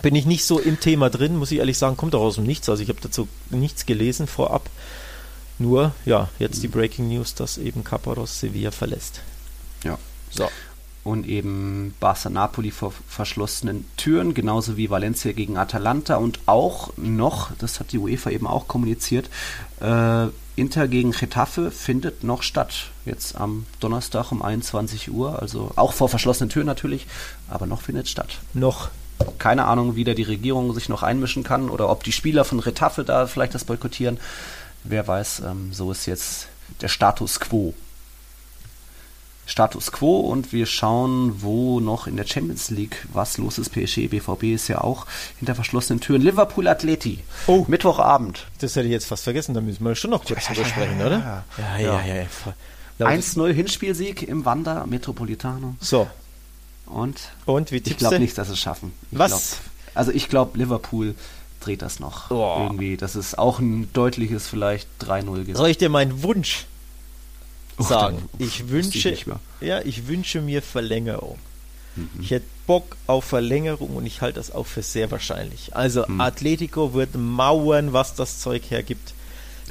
[0.02, 2.44] Bin ich nicht so im Thema drin, muss ich ehrlich sagen, kommt auch aus dem
[2.44, 2.68] Nichts.
[2.68, 4.68] Also ich habe dazu nichts gelesen vorab.
[5.58, 9.20] Nur, ja, jetzt die Breaking News, dass eben Caparos Sevilla verlässt.
[9.84, 9.98] Ja.
[10.30, 10.48] So
[11.04, 17.52] und eben Barca Napoli vor verschlossenen Türen, genauso wie Valencia gegen Atalanta und auch noch,
[17.58, 19.28] das hat die UEFA eben auch kommuniziert,
[19.80, 20.26] äh,
[20.56, 22.90] Inter gegen Getafe findet noch statt.
[23.04, 27.06] Jetzt am Donnerstag um 21 Uhr, also auch vor verschlossenen Türen natürlich,
[27.48, 28.38] aber noch findet statt.
[28.54, 28.90] Noch.
[29.38, 32.58] Keine Ahnung, wie da die Regierung sich noch einmischen kann oder ob die Spieler von
[32.58, 34.18] Retafe da vielleicht das boykottieren.
[34.82, 36.48] Wer weiß, ähm, so ist jetzt
[36.80, 37.74] der Status quo.
[39.46, 43.70] Status quo und wir schauen, wo noch in der Champions League was los ist.
[43.70, 45.06] PSG, BVB ist ja auch
[45.38, 46.22] hinter verschlossenen Türen.
[46.22, 47.20] Liverpool Atleti.
[47.46, 47.64] Oh.
[47.68, 48.46] Mittwochabend.
[48.60, 51.44] Das hätte ich jetzt fast vergessen, da müssen wir schon noch kurz drüber sprechen, oder?
[51.58, 52.04] Ja, ja, ja.
[52.04, 52.14] ja,
[52.98, 53.06] ja.
[53.06, 55.74] 1-0 Hinspielsieg im Wander Metropolitano.
[55.80, 56.06] So.
[56.86, 57.32] Und?
[57.44, 58.92] Und wie Ich glaube nicht, dass es schaffen.
[59.10, 59.30] Ich was?
[59.30, 61.14] Glaub, also ich glaube, Liverpool
[61.60, 62.30] dreht das noch.
[62.30, 62.58] Oh.
[62.62, 65.56] Irgendwie, dass es auch ein deutliches vielleicht 3-0 gibt.
[65.56, 66.66] Soll ich dir meinen Wunsch
[67.78, 68.28] sagen.
[68.34, 69.26] Och, ich wünsche, ich
[69.60, 71.38] ja, ich wünsche mir Verlängerung.
[71.96, 72.08] Mhm.
[72.20, 75.76] Ich hätte Bock auf Verlängerung und ich halte das auch für sehr wahrscheinlich.
[75.76, 76.20] Also mhm.
[76.20, 79.14] Atletico wird mauern, was das Zeug hergibt.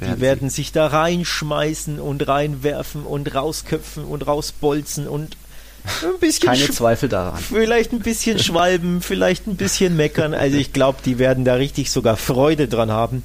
[0.00, 5.36] Die werden sich da reinschmeißen und reinwerfen und rausköpfen und rausbolzen und
[5.84, 7.38] ein bisschen Keine Zweifel daran.
[7.38, 10.32] Vielleicht ein bisschen schwalben, vielleicht ein bisschen meckern.
[10.32, 13.22] Also ich glaube, die werden da richtig sogar Freude dran haben.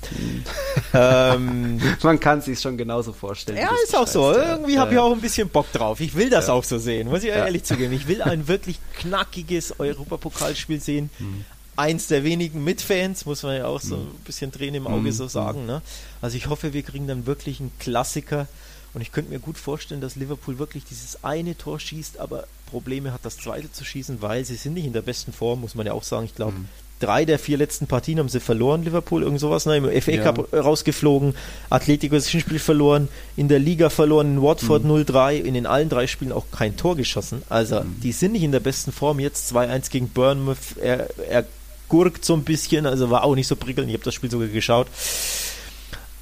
[0.93, 3.59] ähm, Man kann sich schon genauso vorstellen.
[3.59, 4.33] Ja, ist auch so.
[4.33, 4.55] Ja.
[4.55, 6.01] Irgendwie habe ich auch ein bisschen Bock drauf.
[6.01, 6.53] Ich will das ja.
[6.53, 7.35] auch so sehen, muss ich ja.
[7.35, 7.93] ehrlich zugeben.
[7.93, 11.09] Ich will ein wirklich knackiges Europapokalspiel sehen.
[11.17, 11.45] Hm.
[11.77, 14.03] Eins der wenigen mit Fans, muss man ja auch so hm.
[14.03, 15.11] ein bisschen drehen im Auge hm.
[15.13, 15.65] so sagen.
[15.65, 15.81] Ne?
[16.21, 18.47] Also ich hoffe, wir kriegen dann wirklich einen Klassiker
[18.93, 23.13] Und ich könnte mir gut vorstellen, dass Liverpool wirklich dieses eine Tor schießt, aber Probleme
[23.13, 25.85] hat, das zweite zu schießen, weil sie sind nicht in der besten Form, muss man
[25.85, 26.25] ja auch sagen.
[26.25, 26.65] Ich glaube, mhm.
[26.99, 29.77] drei der vier letzten Partien haben sie verloren, Liverpool, irgend sowas, ne?
[29.77, 30.61] im FA Cup ja.
[30.61, 31.35] rausgeflogen,
[31.69, 34.91] Atletico ist ein Spiel verloren, in der Liga verloren, in Watford mhm.
[34.91, 37.43] 0-3, in den allen drei Spielen auch kein Tor geschossen.
[37.49, 37.99] Also, mhm.
[38.01, 39.19] die sind nicht in der besten Form.
[39.19, 41.45] Jetzt 2-1 gegen Bournemouth, er, er
[41.89, 43.89] gurkt so ein bisschen, also war auch nicht so prickelnd.
[43.89, 44.87] Ich habe das Spiel sogar geschaut.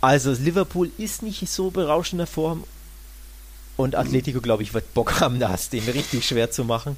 [0.07, 2.63] Also Liverpool ist nicht so berauschender Form
[3.75, 6.95] und Atletico, glaube ich, wird Bock haben, das den richtig schwer zu machen.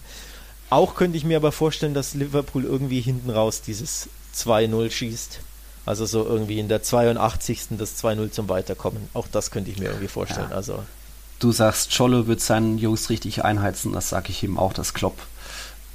[0.70, 5.40] Auch könnte ich mir aber vorstellen, dass Liverpool irgendwie hinten raus dieses 2-0 schießt.
[5.88, 7.70] Also so irgendwie in der 82.
[7.80, 9.02] das 2-0 zum Weiterkommen.
[9.16, 10.52] Auch das könnte ich mir irgendwie vorstellen.
[10.52, 10.56] Ja.
[10.56, 10.84] Also
[11.40, 13.92] du sagst, Scholle wird seinen Jungs richtig einheizen.
[13.92, 15.18] Das sage ich ihm auch, dass Klopp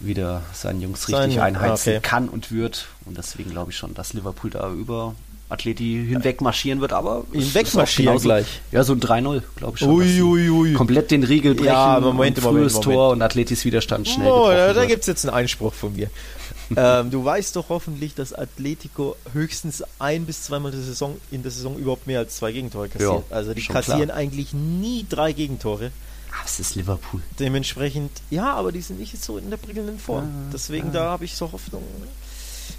[0.00, 2.02] wieder seinen Jungs richtig Sein, einheizen okay.
[2.02, 2.88] kann und wird.
[3.04, 5.14] Und deswegen glaube ich schon, dass Liverpool da über
[5.48, 8.46] Atleti hinweg marschieren wird, aber hinweg marschieren gleich.
[8.72, 9.90] Ja, so ein 3-0, glaube ich schon.
[9.90, 10.72] Ui, ui, ui.
[10.72, 12.84] Komplett den Riegel brechen, ja, Moment, frühes Moment, Moment.
[12.84, 16.10] Tor und Atletis Widerstand schnell Oh, da, da gibt es jetzt einen Einspruch von mir.
[16.76, 21.52] ähm, du weißt doch hoffentlich, dass Atletico höchstens ein bis zweimal der Saison, in der
[21.52, 23.24] Saison überhaupt mehr als zwei Gegentore kassiert.
[23.30, 24.16] Ja, also die kassieren klar.
[24.16, 25.90] eigentlich nie drei Gegentore.
[26.32, 27.20] Ah, es ist Liverpool.
[27.38, 30.24] Dementsprechend, ja, aber die sind nicht so in der prickelnden Form.
[30.24, 30.92] Ja, Deswegen, ja.
[30.94, 31.82] da habe ich so Hoffnung.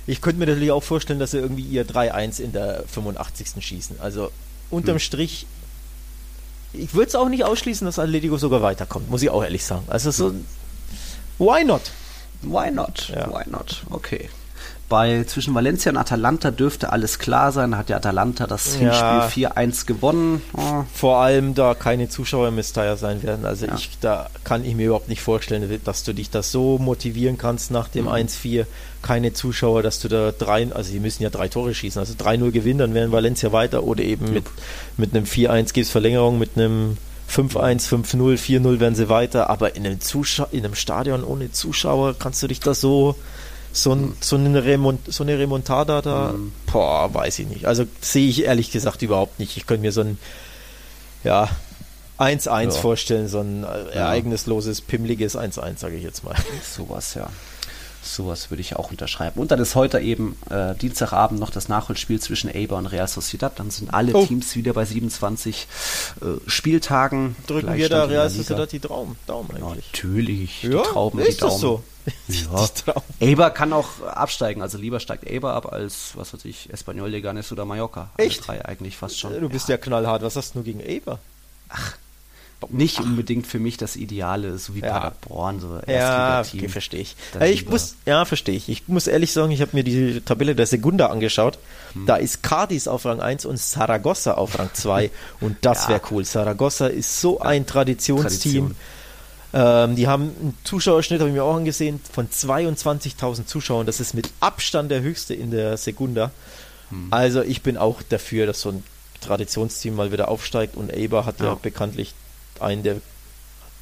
[0.07, 3.63] Ich könnte mir natürlich auch vorstellen, dass sie irgendwie ihr 3-1 in der 85.
[3.63, 3.99] schießen.
[3.99, 4.31] Also
[4.69, 4.99] unterm hm.
[4.99, 5.47] Strich,
[6.73, 9.85] ich würde es auch nicht ausschließen, dass Atletico sogar weiterkommt, muss ich auch ehrlich sagen.
[9.87, 10.33] Also so,
[11.39, 11.81] why not?
[12.41, 13.09] Why not?
[13.09, 13.31] Ja.
[13.31, 13.83] Why not?
[13.89, 14.29] Okay
[14.87, 17.71] bei zwischen Valencia und Atalanta dürfte alles klar sein.
[17.71, 19.23] Da hat ja Atalanta das ja.
[19.23, 20.41] Hinspiel 4-1 gewonnen.
[20.53, 20.83] Oh.
[20.93, 23.45] Vor allem, da keine Zuschauer im Mestalla sein werden.
[23.45, 23.75] Also ja.
[23.75, 27.71] ich, da kann ich mir überhaupt nicht vorstellen, dass du dich das so motivieren kannst
[27.71, 28.11] nach dem mhm.
[28.11, 28.65] 1-4.
[29.01, 31.99] Keine Zuschauer, dass du da drei, also die müssen ja drei Tore schießen.
[31.99, 33.83] Also 3-0 gewinnen, dann wären Valencia weiter.
[33.83, 34.45] Oder eben mit,
[34.97, 36.97] mit einem 4-1 gibt es Verlängerung, mit einem
[37.31, 39.49] 5-1, 5-0, 4-0 werden sie weiter.
[39.49, 43.15] Aber in einem, Zuschau in einem Stadion ohne Zuschauer kannst du dich da so
[43.75, 46.53] so, ein, so, eine, Remont, so eine Remontada da, mhm.
[46.71, 47.65] boah, weiß ich nicht.
[47.65, 49.57] Also sehe ich ehrlich gesagt überhaupt nicht.
[49.57, 50.17] Ich könnte mir so ein,
[51.23, 51.49] ja,
[52.17, 52.71] 1-1 ja.
[52.71, 56.35] vorstellen, so ein äh, ereignisloses, pimmliges 1-1, sage ich jetzt mal.
[56.63, 57.29] Sowas, ja.
[58.01, 59.41] Sowas würde ich auch unterschreiben.
[59.41, 63.59] Und dann ist heute eben äh, Dienstagabend noch das Nachholspiel zwischen Eibar und Real Sociedad.
[63.59, 64.25] Dann sind alle oh.
[64.25, 65.67] Teams wieder bei 27
[66.21, 67.35] äh, Spieltagen.
[67.47, 69.85] Drücken wir da Real Sociedad die Daumen, Daumen eigentlich.
[69.91, 71.51] Natürlich, ja, die Trauben, ist die Daumen.
[71.51, 71.83] Das so?
[72.27, 72.67] Ja.
[73.19, 77.51] Eber kann auch absteigen, also lieber steigt Eber ab als, was weiß ich, Espanyol, Leganes
[77.51, 78.11] oder Mallorca.
[78.17, 78.47] Echt?
[78.47, 79.39] Alle drei eigentlich fast schon.
[79.39, 81.19] Du bist ja, ja knallhart, was hast du nur gegen Eber?
[81.69, 81.95] Ach,
[82.69, 84.99] nicht unbedingt für mich das Ideale, so wie ja.
[84.99, 87.15] Paderborn, so Ja, okay, verstehe ich.
[87.33, 88.69] Also ich muss, ja, verstehe ich.
[88.69, 91.59] Ich muss ehrlich sagen, ich habe mir die Tabelle der Segunda angeschaut.
[91.93, 92.05] Hm.
[92.05, 95.89] Da ist Cadiz auf Rang 1 und Saragossa auf Rang 2 und das ja.
[95.89, 96.25] wäre cool.
[96.25, 98.67] Saragossa ist so ein Traditionsteam.
[98.67, 98.75] Tradition.
[99.57, 103.85] Ähm, die haben einen Zuschauerschnitt, habe ich mir auch angesehen, von 22.000 Zuschauern.
[103.85, 106.31] Das ist mit Abstand der höchste in der Segunda.
[106.89, 107.07] Hm.
[107.09, 108.83] Also ich bin auch dafür, dass so ein
[109.21, 112.13] Traditionsteam mal wieder aufsteigt und Eber hat ja, ja bekanntlich
[112.59, 112.97] einen der,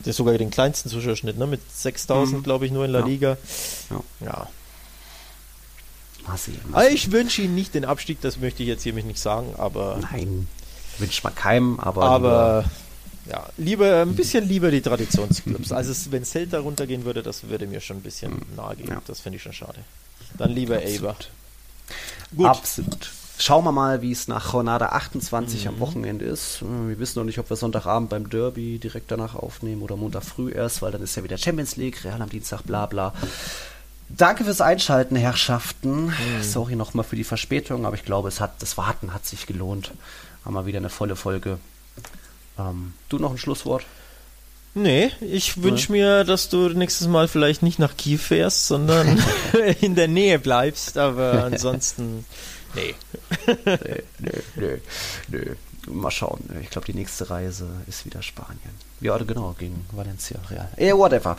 [0.05, 1.47] der sogar den kleinsten Zuschauerschnitt, ne?
[1.47, 2.43] mit 6000 mhm.
[2.43, 3.05] glaube ich nur in La ja.
[3.07, 3.37] Liga.
[3.89, 4.27] Ja.
[4.27, 4.47] ja.
[6.27, 8.93] Mal sehen, mal also ich wünsche Ihnen nicht den Abstieg, das möchte ich jetzt hier
[8.93, 9.99] mich nicht sagen, aber.
[10.11, 10.47] Nein,
[10.99, 12.03] wünscht man keinem, aber.
[12.03, 12.65] Aber
[13.29, 15.71] ja, lieber ein bisschen lieber die Traditionsclubs.
[15.71, 18.55] Also wenn Celta runtergehen würde, das würde mir schon ein bisschen mhm.
[18.55, 18.89] nahe gehen.
[18.89, 19.01] Ja.
[19.07, 19.79] Das finde ich schon schade.
[20.37, 21.29] Dann lieber Absolut.
[22.35, 22.47] Gut.
[22.47, 23.11] Absolut.
[23.39, 25.69] Schauen wir mal, wie es nach Jornada 28 mhm.
[25.69, 26.61] am Wochenende ist.
[26.61, 30.23] Hm, wir wissen noch nicht, ob wir Sonntagabend beim Derby direkt danach aufnehmen oder Montag
[30.23, 33.13] früh erst, weil dann ist ja wieder Champions League, Real am Dienstag, bla bla.
[34.09, 36.07] Danke fürs Einschalten, Herrschaften.
[36.07, 36.43] Mhm.
[36.43, 39.91] Sorry nochmal für die Verspätung, aber ich glaube, es hat, das Warten hat sich gelohnt.
[40.45, 41.57] Haben wir wieder eine volle Folge
[42.57, 43.85] ähm, du noch ein Schlusswort?
[44.75, 49.21] Nee, ich wünsche mir, dass du nächstes Mal vielleicht nicht nach Kiew fährst, sondern
[49.81, 52.25] in der Nähe bleibst, aber ansonsten,
[52.73, 52.95] nee.
[53.65, 54.81] nee, nee, nee,
[55.27, 55.51] nee.
[55.85, 56.49] Mal schauen.
[56.61, 58.57] Ich glaube, die nächste Reise ist wieder Spanien.
[59.01, 60.69] Ja, genau, gegen Valencia Real.
[60.77, 61.35] Eh, whatever.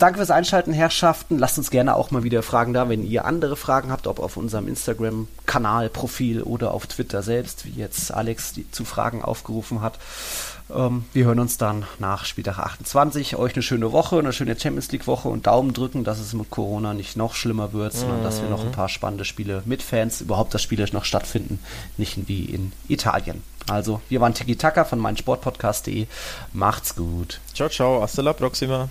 [0.00, 1.38] Danke fürs Einschalten, Herrschaften.
[1.38, 4.38] Lasst uns gerne auch mal wieder Fragen da, wenn ihr andere Fragen habt, ob auf
[4.38, 9.98] unserem Instagram-Kanal, Profil oder auf Twitter selbst, wie jetzt Alex die, zu Fragen aufgerufen hat.
[10.74, 13.36] Ähm, wir hören uns dann nach Spieltag 28.
[13.36, 16.94] Euch eine schöne Woche, eine schöne Champions League-Woche und Daumen drücken, dass es mit Corona
[16.94, 18.72] nicht noch schlimmer wird, sondern dass wir noch ein mhm.
[18.72, 21.58] paar spannende Spiele mit Fans, überhaupt das Spiele noch stattfinden,
[21.98, 23.42] nicht wie in Italien.
[23.68, 26.06] Also, wir waren Tiki Taka von meinsportpodcast.de.
[26.54, 27.38] Macht's gut.
[27.52, 28.00] Ciao, ciao.
[28.00, 28.88] Hasta la próxima.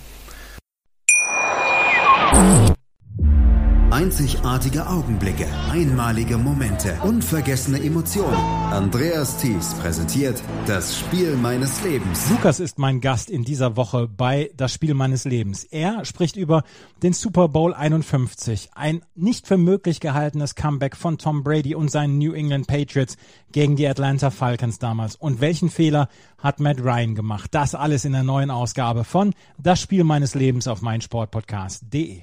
[4.00, 8.34] Einzigartige Augenblicke, einmalige Momente, unvergessene Emotionen.
[8.72, 12.30] Andreas Thies präsentiert das Spiel meines Lebens.
[12.30, 15.64] Lukas ist mein Gast in dieser Woche bei Das Spiel meines Lebens.
[15.64, 16.62] Er spricht über
[17.02, 22.16] den Super Bowl 51, ein nicht für möglich gehaltenes Comeback von Tom Brady und seinen
[22.16, 23.18] New England Patriots
[23.52, 25.14] gegen die Atlanta Falcons damals.
[25.14, 26.08] Und welchen Fehler
[26.38, 27.50] hat Matt Ryan gemacht?
[27.52, 32.22] Das alles in der neuen Ausgabe von Das Spiel meines Lebens auf meinsportpodcast.de.